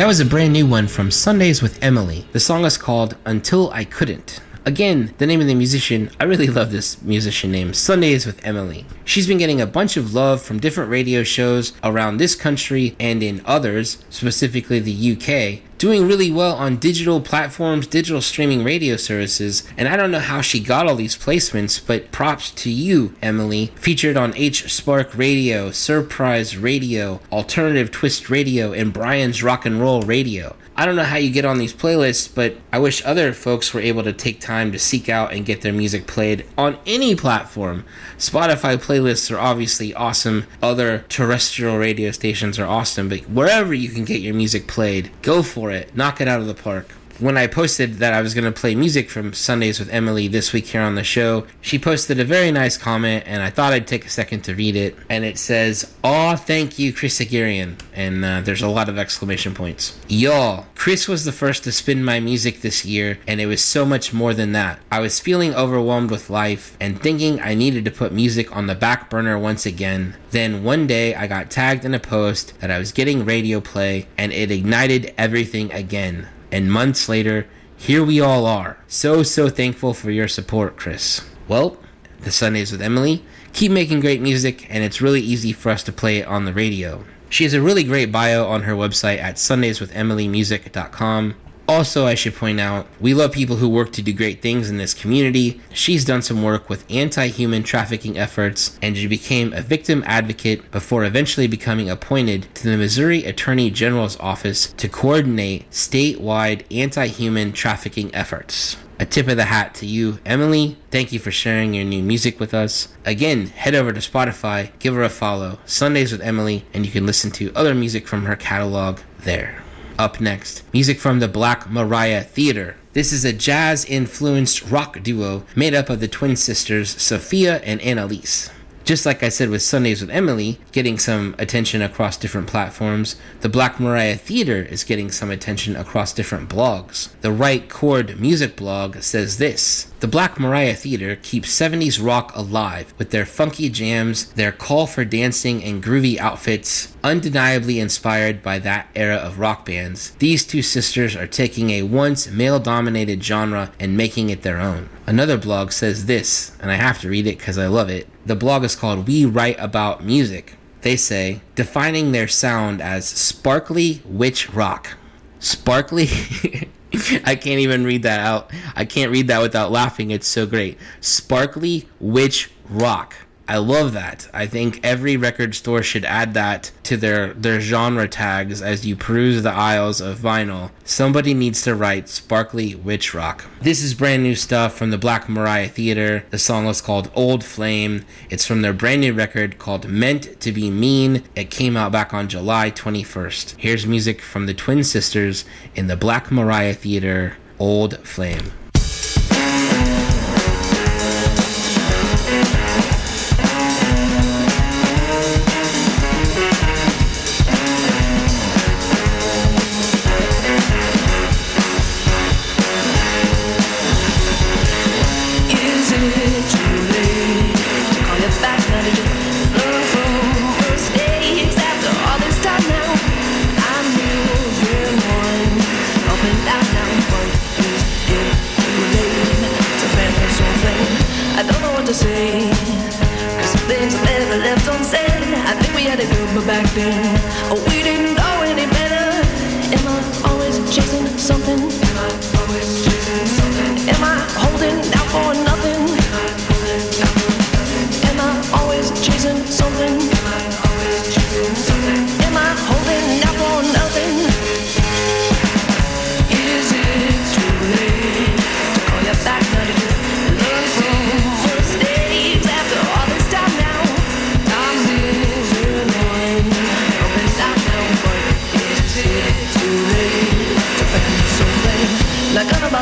That 0.07 0.11
was 0.11 0.19
a 0.21 0.25
brand 0.25 0.53
new 0.53 0.65
one 0.65 0.87
from 0.87 1.11
Sundays 1.11 1.61
with 1.61 1.83
Emily. 1.83 2.25
The 2.31 2.39
song 2.39 2.63
is 2.63 2.77
called 2.77 3.17
Until 3.25 3.69
I 3.71 3.83
Couldn't. 3.83 4.39
Again, 4.65 5.13
the 5.17 5.25
name 5.27 5.41
of 5.41 5.47
the 5.47 5.53
musician, 5.53 6.11
I 6.17 6.23
really 6.23 6.47
love 6.47 6.71
this 6.71 7.01
musician 7.01 7.51
name, 7.51 7.73
Sundays 7.73 8.25
with 8.25 8.39
Emily. 8.45 8.85
She's 9.03 9.27
been 9.27 9.37
getting 9.37 9.59
a 9.59 9.67
bunch 9.67 9.97
of 9.97 10.13
love 10.13 10.41
from 10.41 10.61
different 10.61 10.91
radio 10.91 11.23
shows 11.23 11.73
around 11.83 12.17
this 12.17 12.35
country 12.35 12.95
and 13.01 13.21
in 13.21 13.41
others, 13.43 13.97
specifically 14.09 14.79
the 14.79 15.11
UK, 15.11 15.66
doing 15.77 16.07
really 16.07 16.31
well 16.31 16.55
on 16.55 16.77
digital 16.77 17.21
platforms, 17.21 17.87
digital 17.87 18.21
streaming 18.21 18.63
radio 18.63 18.95
services, 18.95 19.63
and 19.77 19.87
I 19.87 19.95
don't 19.95 20.11
know 20.11 20.19
how 20.19 20.41
she 20.41 20.59
got 20.59 20.87
all 20.87 20.95
these 20.95 21.17
placements, 21.17 21.79
but 21.85 22.11
props 22.11 22.51
to 22.51 22.69
you, 22.69 23.15
Emily. 23.21 23.67
Featured 23.75 24.17
on 24.17 24.35
H 24.35 24.71
Spark 24.71 25.15
Radio, 25.15 25.71
Surprise 25.71 26.57
Radio, 26.57 27.21
Alternative 27.31 27.91
Twist 27.91 28.29
Radio, 28.29 28.73
and 28.73 28.93
Brian's 28.93 29.43
Rock 29.43 29.65
and 29.65 29.79
Roll 29.79 30.01
Radio. 30.01 30.55
I 30.79 30.85
don't 30.85 30.95
know 30.95 31.03
how 31.03 31.17
you 31.17 31.31
get 31.31 31.43
on 31.43 31.57
these 31.57 31.73
playlists, 31.73 32.33
but 32.33 32.55
I 32.71 32.77
wish 32.77 33.03
other 33.03 33.33
folks 33.33 33.73
were 33.73 33.81
able 33.81 34.03
to 34.03 34.13
take 34.13 34.39
time 34.39 34.71
to 34.71 34.77
seek 34.77 35.09
out 35.09 35.33
and 35.33 35.43
get 35.43 35.61
their 35.61 35.73
music 35.73 36.05
played 36.05 36.45
on 36.55 36.77
any 36.85 37.15
platform. 37.15 37.83
Spotify 38.19 38.77
playlists 38.77 39.35
are 39.35 39.39
obviously 39.39 39.91
awesome. 39.95 40.45
Other 40.61 40.99
terrestrial 41.09 41.79
radio 41.79 42.11
stations 42.11 42.59
are 42.59 42.67
awesome, 42.67 43.09
but 43.09 43.21
wherever 43.21 43.73
you 43.73 43.89
can 43.89 44.05
get 44.05 44.21
your 44.21 44.35
music 44.35 44.67
played, 44.67 45.09
go 45.23 45.41
for 45.41 45.71
it. 45.71 45.95
Knock 45.95 46.21
it 46.21 46.27
out 46.27 46.41
of 46.41 46.45
the 46.45 46.53
park 46.53 46.89
when 47.19 47.37
I 47.37 47.47
posted 47.47 47.95
that 47.95 48.13
I 48.13 48.21
was 48.21 48.33
going 48.33 48.45
to 48.45 48.51
play 48.51 48.75
music 48.75 49.09
from 49.09 49.33
Sundays 49.33 49.79
with 49.79 49.89
Emily 49.89 50.27
this 50.27 50.53
week 50.53 50.67
here 50.67 50.81
on 50.81 50.95
the 50.95 51.03
show, 51.03 51.47
she 51.61 51.79
posted 51.79 52.19
a 52.19 52.25
very 52.25 52.51
nice 52.51 52.77
comment, 52.77 53.23
and 53.25 53.41
I 53.41 53.49
thought 53.49 53.73
I'd 53.73 53.87
take 53.87 54.05
a 54.05 54.09
second 54.09 54.41
to 54.41 54.55
read 54.55 54.75
it. 54.75 54.95
And 55.09 55.25
it 55.25 55.37
says, 55.37 55.93
Aw, 56.03 56.35
thank 56.35 56.77
you, 56.77 56.93
Chris 56.93 57.19
Haghirian. 57.19 57.79
And 57.93 58.23
uh, 58.23 58.41
there's 58.41 58.61
a 58.61 58.67
lot 58.67 58.89
of 58.89 58.97
exclamation 58.97 59.53
points. 59.53 59.99
Y'all, 60.07 60.67
Chris 60.75 61.07
was 61.07 61.25
the 61.25 61.31
first 61.31 61.63
to 61.63 61.71
spin 61.71 62.03
my 62.03 62.19
music 62.19 62.61
this 62.61 62.85
year, 62.85 63.19
and 63.27 63.41
it 63.41 63.47
was 63.47 63.63
so 63.63 63.85
much 63.85 64.13
more 64.13 64.33
than 64.33 64.51
that. 64.51 64.79
I 64.91 64.99
was 64.99 65.19
feeling 65.19 65.55
overwhelmed 65.55 66.11
with 66.11 66.29
life 66.29 66.77
and 66.79 67.01
thinking 67.01 67.41
I 67.41 67.55
needed 67.55 67.85
to 67.85 67.91
put 67.91 68.13
music 68.13 68.55
on 68.55 68.67
the 68.67 68.75
back 68.75 69.09
burner 69.09 69.39
once 69.39 69.65
again. 69.65 70.15
Then 70.31 70.63
one 70.63 70.85
day 70.85 71.15
I 71.15 71.25
got 71.27 71.49
tagged 71.49 71.85
in 71.85 71.93
a 71.93 71.99
post 71.99 72.59
that 72.59 72.69
I 72.69 72.77
was 72.77 72.91
getting 72.91 73.25
radio 73.25 73.59
play, 73.59 74.07
and 74.17 74.31
it 74.31 74.51
ignited 74.51 75.13
everything 75.17 75.71
again 75.71 76.27
and 76.51 76.71
months 76.71 77.09
later, 77.09 77.47
here 77.77 78.03
we 78.03 78.19
all 78.19 78.45
are. 78.45 78.77
So, 78.87 79.23
so 79.23 79.49
thankful 79.49 79.93
for 79.93 80.11
your 80.11 80.27
support, 80.27 80.77
Chris. 80.77 81.21
Well, 81.47 81.77
the 82.21 82.31
Sundays 82.31 82.71
with 82.71 82.81
Emily, 82.81 83.23
keep 83.53 83.71
making 83.71 83.99
great 83.99 84.21
music, 84.21 84.65
and 84.69 84.83
it's 84.83 85.01
really 85.01 85.21
easy 85.21 85.53
for 85.53 85.69
us 85.69 85.83
to 85.83 85.91
play 85.91 86.17
it 86.17 86.27
on 86.27 86.45
the 86.45 86.53
radio. 86.53 87.05
She 87.29 87.43
has 87.43 87.53
a 87.53 87.61
really 87.61 87.83
great 87.83 88.11
bio 88.11 88.47
on 88.47 88.63
her 88.63 88.73
website 88.73 89.19
at 89.19 89.35
sundayswithemilymusic.com. 89.35 91.35
Also, 91.69 92.05
I 92.05 92.15
should 92.15 92.33
point 92.33 92.61
out, 92.61 92.87
we 93.01 93.13
love 93.13 93.33
people 93.33 93.57
who 93.57 93.67
work 93.67 93.91
to 93.93 94.01
do 94.01 94.13
great 94.13 94.41
things 94.41 94.69
in 94.69 94.77
this 94.77 94.93
community. 94.93 95.59
She's 95.73 96.05
done 96.05 96.21
some 96.21 96.41
work 96.41 96.69
with 96.69 96.89
anti 96.89 97.27
human 97.27 97.63
trafficking 97.63 98.17
efforts, 98.17 98.79
and 98.81 98.95
she 98.95 99.05
became 99.05 99.51
a 99.51 99.61
victim 99.61 100.01
advocate 100.05 100.71
before 100.71 101.03
eventually 101.03 101.45
becoming 101.45 101.89
appointed 101.89 102.47
to 102.55 102.69
the 102.69 102.77
Missouri 102.77 103.25
Attorney 103.25 103.69
General's 103.69 104.17
office 104.21 104.71
to 104.73 104.87
coordinate 104.87 105.69
statewide 105.69 106.63
anti 106.71 107.07
human 107.07 107.51
trafficking 107.51 108.15
efforts. 108.15 108.77
A 108.99 109.05
tip 109.05 109.27
of 109.27 109.35
the 109.35 109.45
hat 109.45 109.75
to 109.75 109.85
you, 109.85 110.19
Emily. 110.25 110.77
Thank 110.89 111.11
you 111.11 111.19
for 111.19 111.31
sharing 111.31 111.73
your 111.73 111.85
new 111.85 112.01
music 112.01 112.39
with 112.39 112.53
us. 112.53 112.87
Again, 113.05 113.47
head 113.47 113.75
over 113.75 113.91
to 113.91 113.99
Spotify, 113.99 114.71
give 114.79 114.95
her 114.95 115.03
a 115.03 115.09
follow, 115.09 115.59
Sundays 115.65 116.13
with 116.13 116.21
Emily, 116.21 116.65
and 116.73 116.85
you 116.85 116.91
can 116.93 117.05
listen 117.05 117.29
to 117.31 117.53
other 117.53 117.75
music 117.75 118.07
from 118.07 118.23
her 118.23 118.37
catalog 118.37 118.99
there. 119.19 119.61
Up 119.99 120.21
next, 120.21 120.61
music 120.71 120.99
from 120.99 121.19
the 121.19 121.27
Black 121.27 121.71
Mariah 121.71 122.21
Theater. 122.21 122.75
This 122.93 123.11
is 123.11 123.25
a 123.25 123.33
jazz 123.33 123.83
influenced 123.83 124.69
rock 124.69 125.01
duo 125.01 125.43
made 125.55 125.73
up 125.73 125.89
of 125.89 125.99
the 126.01 126.07
twin 126.07 126.35
sisters 126.35 127.01
Sophia 127.01 127.57
and 127.63 127.81
Annalise. 127.81 128.51
Just 128.87 129.05
like 129.05 129.21
I 129.21 129.27
said 129.27 129.49
with 129.49 129.61
Sundays 129.61 129.99
with 129.99 130.09
Emily, 130.09 130.59
getting 130.71 130.97
some 130.97 131.35
attention 131.37 131.81
across 131.81 132.15
different 132.15 132.47
platforms, 132.47 133.17
the 133.41 133.49
Black 133.49 133.81
Mariah 133.81 134.15
Theater 134.15 134.61
is 134.61 134.85
getting 134.85 135.11
some 135.11 135.29
attention 135.29 135.75
across 135.75 136.13
different 136.13 136.47
blogs. 136.47 137.09
The 137.19 137.33
Right 137.33 137.67
Chord 137.67 138.17
Music 138.17 138.55
blog 138.55 139.01
says 139.01 139.39
this 139.39 139.91
The 139.99 140.07
Black 140.07 140.39
Mariah 140.39 140.73
Theater 140.73 141.17
keeps 141.17 141.53
70s 141.53 142.01
rock 142.01 142.33
alive 142.33 142.93
with 142.97 143.09
their 143.09 143.25
funky 143.25 143.67
jams, 143.67 144.27
their 144.35 144.53
call 144.53 144.87
for 144.87 145.03
dancing 145.03 145.61
and 145.65 145.83
groovy 145.83 146.17
outfits, 146.17 146.95
undeniably 147.03 147.81
inspired 147.81 148.41
by 148.41 148.57
that 148.59 148.87
era 148.95 149.17
of 149.17 149.37
rock 149.37 149.65
bands. 149.65 150.11
These 150.11 150.47
two 150.47 150.61
sisters 150.61 151.13
are 151.13 151.27
taking 151.27 151.71
a 151.71 151.81
once 151.81 152.31
male 152.31 152.57
dominated 152.61 153.21
genre 153.21 153.73
and 153.81 153.97
making 153.97 154.29
it 154.29 154.43
their 154.43 154.61
own. 154.61 154.87
Another 155.07 155.37
blog 155.37 155.71
says 155.71 156.05
this, 156.05 156.51
and 156.59 156.69
I 156.69 156.75
have 156.75 156.99
to 156.99 157.09
read 157.09 157.27
it 157.27 157.37
because 157.37 157.57
I 157.57 157.67
love 157.67 157.89
it. 157.89 158.09
The 158.25 158.35
blog 158.35 158.65
is 158.65 158.75
called 158.75 159.07
We 159.07 159.23
Write 159.23 159.55
About 159.57 160.03
Music. 160.03 160.57
They 160.81 160.97
say, 160.97 161.39
defining 161.55 162.11
their 162.11 162.27
sound 162.27 162.81
as 162.81 163.07
sparkly 163.07 164.01
witch 164.03 164.49
rock. 164.49 164.97
Sparkly? 165.39 166.07
I 167.23 167.35
can't 167.35 167.61
even 167.61 167.85
read 167.85 168.03
that 168.03 168.19
out. 168.19 168.51
I 168.75 168.83
can't 168.83 169.09
read 169.09 169.27
that 169.29 169.41
without 169.41 169.71
laughing. 169.71 170.11
It's 170.11 170.27
so 170.27 170.45
great. 170.45 170.77
Sparkly 170.99 171.87
witch 172.01 172.51
rock. 172.69 173.15
I 173.49 173.57
love 173.57 173.93
that. 173.93 174.29
I 174.33 174.45
think 174.45 174.81
every 174.83 175.15
record 175.15 175.55
store 175.55 175.81
should 175.81 176.03
add 176.03 176.33
that 176.33 176.71
to 176.83 176.97
their 176.97 177.33
their 177.33 177.61
genre 177.61 178.07
tags 178.07 178.61
as 178.61 178.85
you 178.85 178.95
peruse 178.95 179.41
the 179.41 179.51
aisles 179.51 180.01
of 180.01 180.19
vinyl. 180.19 180.71
Somebody 180.83 181.33
needs 181.33 181.61
to 181.61 181.73
write 181.73 182.09
sparkly 182.09 182.75
witch 182.75 183.13
rock. 183.13 183.45
This 183.61 183.81
is 183.81 183.93
brand 183.93 184.23
new 184.23 184.35
stuff 184.35 184.77
from 184.77 184.89
the 184.91 184.97
Black 184.97 185.29
Mariah 185.29 185.69
Theater. 185.69 186.25
The 186.29 186.39
song 186.39 186.67
is 186.67 186.81
called 186.81 187.09
Old 187.15 187.43
Flame. 187.43 188.03
It's 188.29 188.45
from 188.45 188.61
their 188.61 188.73
brand 188.73 189.01
new 189.01 189.13
record 189.13 189.57
called 189.59 189.87
Meant 189.87 190.39
to 190.41 190.51
Be 190.51 190.69
Mean. 190.69 191.23
It 191.35 191.49
came 191.49 191.77
out 191.77 191.91
back 191.91 192.13
on 192.13 192.27
July 192.27 192.71
21st. 192.71 193.55
Here's 193.57 193.87
music 193.87 194.21
from 194.21 194.45
the 194.45 194.53
twin 194.53 194.83
sisters 194.83 195.45
in 195.73 195.87
the 195.87 195.95
Black 195.95 196.31
Mariah 196.31 196.73
Theater, 196.73 197.37
Old 197.59 197.97
Flame. 197.99 198.51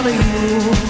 telling 0.06 0.80
you. 0.80 0.85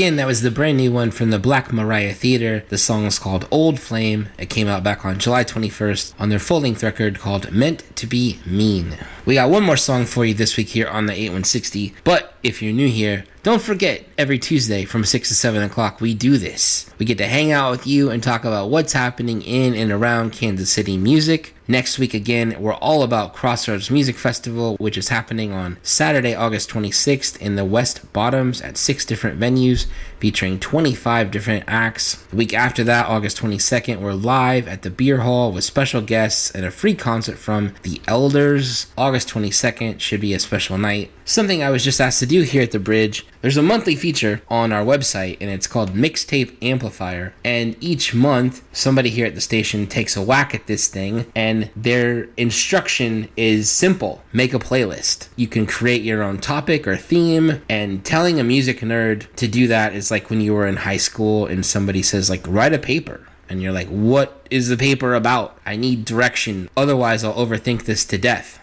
Again, 0.00 0.16
that 0.16 0.26
was 0.26 0.40
the 0.40 0.50
brand 0.50 0.78
new 0.78 0.90
one 0.90 1.10
from 1.10 1.28
the 1.28 1.38
Black 1.38 1.74
Mariah 1.74 2.14
Theater. 2.14 2.64
The 2.70 2.78
song 2.78 3.04
is 3.04 3.18
called 3.18 3.46
Old 3.50 3.78
Flame. 3.78 4.30
It 4.38 4.48
came 4.48 4.66
out 4.66 4.82
back 4.82 5.04
on 5.04 5.18
July 5.18 5.44
21st 5.44 6.14
on 6.18 6.30
their 6.30 6.38
full 6.38 6.62
length 6.62 6.82
record 6.82 7.18
called 7.18 7.52
Meant 7.52 7.84
to 7.96 8.06
Be 8.06 8.40
Mean. 8.46 8.96
We 9.26 9.34
got 9.34 9.50
one 9.50 9.62
more 9.62 9.76
song 9.76 10.06
for 10.06 10.24
you 10.24 10.32
this 10.32 10.56
week 10.56 10.68
here 10.68 10.88
on 10.88 11.04
the 11.04 11.12
8160, 11.12 11.96
but 12.02 12.34
if 12.42 12.62
you're 12.62 12.72
new 12.72 12.88
here, 12.88 13.26
don't 13.42 13.60
forget 13.60 14.06
every 14.16 14.38
Tuesday 14.38 14.86
from 14.86 15.04
6 15.04 15.28
to 15.28 15.34
7 15.34 15.62
o'clock 15.62 16.00
we 16.00 16.14
do 16.14 16.38
this. 16.38 16.88
We 16.98 17.04
get 17.04 17.18
to 17.18 17.26
hang 17.26 17.52
out 17.52 17.70
with 17.70 17.86
you 17.86 18.08
and 18.08 18.22
talk 18.22 18.46
about 18.46 18.70
what's 18.70 18.94
happening 18.94 19.42
in 19.42 19.74
and 19.74 19.92
around 19.92 20.32
Kansas 20.32 20.70
City 20.70 20.96
music. 20.96 21.54
Next 21.70 22.00
week, 22.00 22.14
again, 22.14 22.56
we're 22.58 22.74
all 22.74 23.04
about 23.04 23.32
Crossroads 23.32 23.92
Music 23.92 24.16
Festival, 24.16 24.74
which 24.78 24.98
is 24.98 25.10
happening 25.10 25.52
on 25.52 25.78
Saturday, 25.84 26.34
August 26.34 26.68
26th 26.70 27.40
in 27.40 27.54
the 27.54 27.64
West 27.64 28.12
Bottoms 28.12 28.60
at 28.60 28.76
six 28.76 29.04
different 29.04 29.38
venues, 29.38 29.86
featuring 30.18 30.58
25 30.58 31.30
different 31.30 31.62
acts. 31.68 32.16
The 32.30 32.34
week 32.34 32.52
after 32.52 32.82
that, 32.82 33.06
August 33.06 33.38
22nd, 33.38 34.00
we're 34.00 34.14
live 34.14 34.66
at 34.66 34.82
the 34.82 34.90
Beer 34.90 35.18
Hall 35.18 35.52
with 35.52 35.62
special 35.62 36.02
guests 36.02 36.50
and 36.50 36.66
a 36.66 36.72
free 36.72 36.96
concert 36.96 37.38
from 37.38 37.74
The 37.84 38.00
Elders. 38.08 38.88
August 38.98 39.28
22nd 39.28 40.00
should 40.00 40.20
be 40.20 40.34
a 40.34 40.40
special 40.40 40.76
night. 40.76 41.12
Something 41.24 41.62
I 41.62 41.70
was 41.70 41.84
just 41.84 42.00
asked 42.00 42.18
to 42.18 42.26
do 42.26 42.42
here 42.42 42.62
at 42.62 42.72
the 42.72 42.80
bridge. 42.80 43.24
There's 43.42 43.56
a 43.56 43.62
monthly 43.62 43.96
feature 43.96 44.42
on 44.48 44.70
our 44.70 44.84
website, 44.84 45.38
and 45.40 45.48
it's 45.48 45.66
called 45.66 45.94
Mixtape 45.94 46.58
Amplifier. 46.60 47.32
And 47.42 47.74
each 47.80 48.12
month, 48.12 48.62
somebody 48.70 49.08
here 49.08 49.24
at 49.24 49.34
the 49.34 49.40
station 49.40 49.86
takes 49.86 50.14
a 50.14 50.20
whack 50.20 50.54
at 50.54 50.66
this 50.66 50.88
thing, 50.88 51.32
and 51.34 51.70
their 51.74 52.28
instruction 52.36 53.30
is 53.38 53.70
simple 53.70 54.22
make 54.32 54.52
a 54.52 54.58
playlist. 54.58 55.28
You 55.36 55.48
can 55.48 55.66
create 55.66 56.02
your 56.02 56.22
own 56.22 56.38
topic 56.38 56.86
or 56.86 56.96
theme, 56.96 57.62
and 57.66 58.04
telling 58.04 58.38
a 58.38 58.44
music 58.44 58.80
nerd 58.80 59.34
to 59.36 59.48
do 59.48 59.66
that 59.68 59.94
is 59.94 60.10
like 60.10 60.28
when 60.28 60.42
you 60.42 60.52
were 60.52 60.66
in 60.66 60.76
high 60.76 60.98
school 60.98 61.46
and 61.46 61.64
somebody 61.64 62.02
says, 62.02 62.28
like, 62.28 62.46
write 62.46 62.74
a 62.74 62.78
paper. 62.78 63.26
And 63.48 63.62
you're 63.62 63.72
like, 63.72 63.88
what 63.88 64.46
is 64.50 64.68
the 64.68 64.76
paper 64.76 65.14
about? 65.14 65.58
I 65.64 65.76
need 65.76 66.04
direction. 66.04 66.68
Otherwise, 66.76 67.24
I'll 67.24 67.34
overthink 67.34 67.84
this 67.84 68.04
to 68.04 68.18
death. 68.18 68.60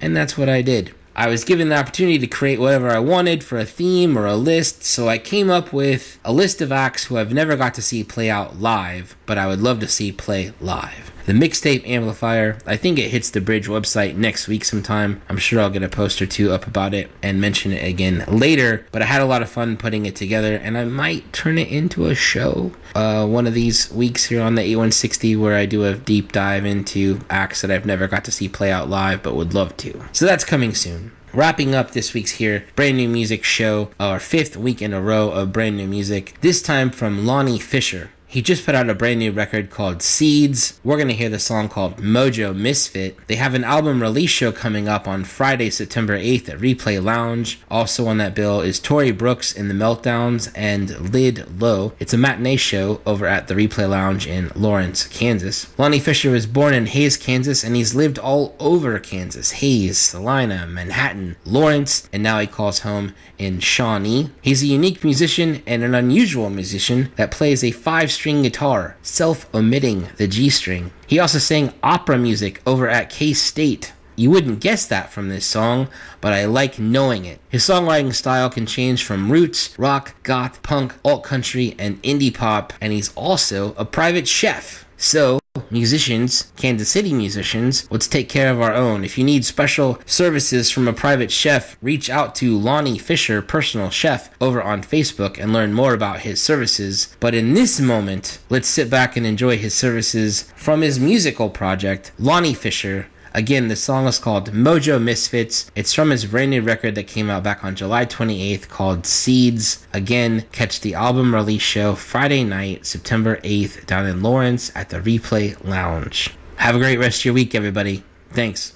And 0.00 0.16
that's 0.16 0.38
what 0.38 0.48
I 0.48 0.62
did. 0.62 0.94
I 1.16 1.28
was 1.28 1.44
given 1.44 1.68
the 1.68 1.78
opportunity 1.78 2.18
to 2.18 2.26
create 2.26 2.58
whatever 2.58 2.90
I 2.90 2.98
wanted 2.98 3.44
for 3.44 3.56
a 3.56 3.64
theme 3.64 4.18
or 4.18 4.26
a 4.26 4.34
list, 4.34 4.82
so 4.82 5.08
I 5.08 5.18
came 5.18 5.48
up 5.48 5.72
with 5.72 6.18
a 6.24 6.32
list 6.32 6.60
of 6.60 6.72
acts 6.72 7.04
who 7.04 7.16
I've 7.16 7.32
never 7.32 7.56
got 7.56 7.74
to 7.74 7.82
see 7.82 8.02
play 8.02 8.28
out 8.28 8.58
live, 8.60 9.16
but 9.26 9.38
I 9.38 9.46
would 9.46 9.60
love 9.60 9.80
to 9.80 9.88
see 9.88 10.12
play 10.12 10.52
live. 10.60 11.12
The 11.26 11.32
mixtape 11.32 11.88
amplifier, 11.88 12.58
I 12.66 12.76
think 12.76 12.98
it 12.98 13.10
hits 13.10 13.30
the 13.30 13.40
Bridge 13.40 13.66
website 13.66 14.14
next 14.14 14.46
week 14.46 14.62
sometime. 14.62 15.22
I'm 15.30 15.38
sure 15.38 15.58
I'll 15.58 15.70
get 15.70 15.82
a 15.82 15.88
post 15.88 16.20
or 16.20 16.26
two 16.26 16.52
up 16.52 16.66
about 16.66 16.92
it 16.92 17.10
and 17.22 17.40
mention 17.40 17.72
it 17.72 17.82
again 17.82 18.24
later, 18.28 18.86
but 18.92 19.00
I 19.00 19.06
had 19.06 19.22
a 19.22 19.26
lot 19.26 19.40
of 19.40 19.48
fun 19.48 19.78
putting 19.78 20.04
it 20.04 20.16
together 20.16 20.56
and 20.56 20.76
I 20.76 20.84
might 20.84 21.32
turn 21.32 21.56
it 21.56 21.68
into 21.68 22.06
a 22.06 22.14
show 22.14 22.72
uh, 22.94 23.26
one 23.26 23.46
of 23.46 23.54
these 23.54 23.90
weeks 23.90 24.26
here 24.26 24.42
on 24.42 24.54
the 24.54 24.62
8160 24.62 25.36
where 25.36 25.56
I 25.56 25.64
do 25.64 25.84
a 25.84 25.94
deep 25.94 26.30
dive 26.30 26.66
into 26.66 27.20
acts 27.30 27.62
that 27.62 27.70
I've 27.70 27.86
never 27.86 28.06
got 28.06 28.24
to 28.26 28.32
see 28.32 28.48
play 28.48 28.70
out 28.70 28.90
live 28.90 29.22
but 29.22 29.34
would 29.34 29.54
love 29.54 29.76
to. 29.78 30.04
So 30.12 30.26
that's 30.26 30.44
coming 30.44 30.74
soon. 30.74 31.12
Wrapping 31.32 31.74
up 31.74 31.90
this 31.90 32.14
week's 32.14 32.32
here 32.32 32.64
brand 32.76 32.96
new 32.96 33.08
music 33.08 33.42
show, 33.42 33.90
our 33.98 34.20
fifth 34.20 34.56
week 34.56 34.80
in 34.80 34.92
a 34.92 35.00
row 35.00 35.30
of 35.30 35.52
brand 35.52 35.76
new 35.76 35.88
music. 35.88 36.34
This 36.42 36.62
time 36.62 36.90
from 36.90 37.26
Lonnie 37.26 37.58
Fisher. 37.58 38.10
He 38.34 38.42
just 38.42 38.66
put 38.66 38.74
out 38.74 38.90
a 38.90 38.96
brand 38.96 39.20
new 39.20 39.30
record 39.30 39.70
called 39.70 40.02
Seeds. 40.02 40.80
We're 40.82 40.96
going 40.96 41.06
to 41.06 41.14
hear 41.14 41.28
the 41.28 41.38
song 41.38 41.68
called 41.68 41.98
Mojo 41.98 42.52
Misfit. 42.52 43.16
They 43.28 43.36
have 43.36 43.54
an 43.54 43.62
album 43.62 44.02
release 44.02 44.30
show 44.30 44.50
coming 44.50 44.88
up 44.88 45.06
on 45.06 45.22
Friday, 45.22 45.70
September 45.70 46.18
8th 46.18 46.48
at 46.48 46.58
Replay 46.58 47.00
Lounge. 47.00 47.60
Also 47.70 48.08
on 48.08 48.18
that 48.18 48.34
bill 48.34 48.60
is 48.60 48.80
Tori 48.80 49.12
Brooks 49.12 49.52
in 49.52 49.68
the 49.68 49.74
Meltdowns 49.74 50.50
and 50.56 51.12
Lid 51.12 51.62
Low. 51.62 51.92
It's 52.00 52.12
a 52.12 52.18
matinee 52.18 52.56
show 52.56 53.00
over 53.06 53.24
at 53.24 53.46
the 53.46 53.54
Replay 53.54 53.88
Lounge 53.88 54.26
in 54.26 54.50
Lawrence, 54.56 55.06
Kansas. 55.06 55.72
Lonnie 55.78 56.00
Fisher 56.00 56.32
was 56.32 56.46
born 56.48 56.74
in 56.74 56.86
Hays, 56.86 57.16
Kansas, 57.16 57.62
and 57.62 57.76
he's 57.76 57.94
lived 57.94 58.18
all 58.18 58.56
over 58.58 58.98
Kansas 58.98 59.52
Hays, 59.52 59.96
Salina, 59.96 60.66
Manhattan, 60.66 61.36
Lawrence, 61.44 62.08
and 62.12 62.24
now 62.24 62.40
he 62.40 62.48
calls 62.48 62.80
home 62.80 63.14
in 63.38 63.60
Shawnee. 63.60 64.30
He's 64.42 64.64
a 64.64 64.66
unique 64.66 65.04
musician 65.04 65.62
and 65.68 65.84
an 65.84 65.94
unusual 65.94 66.50
musician 66.50 67.12
that 67.14 67.30
plays 67.30 67.62
a 67.62 67.70
five 67.70 68.10
string 68.10 68.23
guitar, 68.24 68.96
self 69.02 69.52
omitting 69.54 70.08
the 70.16 70.26
G 70.26 70.48
string. 70.48 70.92
He 71.06 71.18
also 71.18 71.38
sang 71.38 71.74
opera 71.82 72.18
music 72.18 72.62
over 72.66 72.88
at 72.88 73.10
K 73.10 73.32
State. 73.32 73.92
You 74.16 74.30
wouldn't 74.30 74.60
guess 74.60 74.86
that 74.86 75.10
from 75.10 75.28
this 75.28 75.44
song, 75.44 75.88
but 76.20 76.32
I 76.32 76.44
like 76.44 76.78
knowing 76.78 77.24
it. 77.24 77.40
His 77.48 77.64
songwriting 77.64 78.14
style 78.14 78.48
can 78.48 78.64
change 78.64 79.04
from 79.04 79.30
roots, 79.30 79.76
rock, 79.78 80.14
goth, 80.22 80.62
punk, 80.62 80.94
alt 81.04 81.24
country, 81.24 81.74
and 81.78 82.00
indie 82.02 82.32
pop, 82.32 82.72
and 82.80 82.92
he's 82.92 83.12
also 83.14 83.74
a 83.74 83.84
private 83.84 84.28
chef. 84.28 84.86
So, 84.96 85.40
musicians, 85.70 86.52
Kansas 86.56 86.88
City 86.88 87.12
musicians, 87.12 87.88
let's 87.90 88.08
take 88.08 88.28
care 88.28 88.50
of 88.50 88.60
our 88.60 88.74
own. 88.74 89.04
If 89.04 89.16
you 89.16 89.24
need 89.24 89.44
special 89.44 89.98
services 90.04 90.70
from 90.70 90.88
a 90.88 90.92
private 90.92 91.30
chef, 91.30 91.76
reach 91.80 92.10
out 92.10 92.34
to 92.36 92.58
Lonnie 92.58 92.98
Fisher, 92.98 93.40
personal 93.42 93.90
chef, 93.90 94.30
over 94.40 94.62
on 94.62 94.82
Facebook 94.82 95.38
and 95.38 95.52
learn 95.52 95.72
more 95.72 95.94
about 95.94 96.20
his 96.20 96.40
services. 96.40 97.16
But 97.20 97.34
in 97.34 97.54
this 97.54 97.80
moment, 97.80 98.38
let's 98.50 98.68
sit 98.68 98.90
back 98.90 99.16
and 99.16 99.26
enjoy 99.26 99.56
his 99.58 99.74
services 99.74 100.50
from 100.56 100.80
his 100.80 100.98
musical 100.98 101.50
project, 101.50 102.12
Lonnie 102.18 102.54
Fisher. 102.54 103.06
Again, 103.36 103.66
the 103.66 103.74
song 103.74 104.06
is 104.06 104.20
called 104.20 104.52
Mojo 104.52 105.02
Misfits. 105.02 105.68
It's 105.74 105.92
from 105.92 106.10
his 106.10 106.24
brand 106.24 106.52
new 106.52 106.62
record 106.62 106.94
that 106.94 107.08
came 107.08 107.28
out 107.28 107.42
back 107.42 107.64
on 107.64 107.74
July 107.74 108.06
28th 108.06 108.68
called 108.68 109.06
Seeds. 109.06 109.84
Again, 109.92 110.44
catch 110.52 110.80
the 110.80 110.94
album 110.94 111.34
release 111.34 111.60
show 111.60 111.96
Friday 111.96 112.44
night, 112.44 112.86
September 112.86 113.38
8th, 113.38 113.86
down 113.86 114.06
in 114.06 114.22
Lawrence 114.22 114.70
at 114.76 114.90
the 114.90 115.00
Replay 115.00 115.62
Lounge. 115.64 116.30
Have 116.56 116.76
a 116.76 116.78
great 116.78 117.00
rest 117.00 117.22
of 117.22 117.24
your 117.24 117.34
week, 117.34 117.56
everybody. 117.56 118.04
Thanks. 118.30 118.74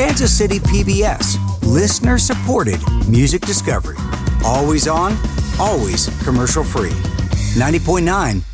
Kansas 0.00 0.34
City 0.34 0.58
PBS, 0.60 1.36
listener 1.62 2.16
supported 2.16 2.80
music 3.06 3.42
discovery. 3.42 3.98
Always 4.46 4.88
on, 4.88 5.14
always 5.58 6.08
commercial 6.24 6.64
free. 6.64 6.88
90.9 7.52 8.50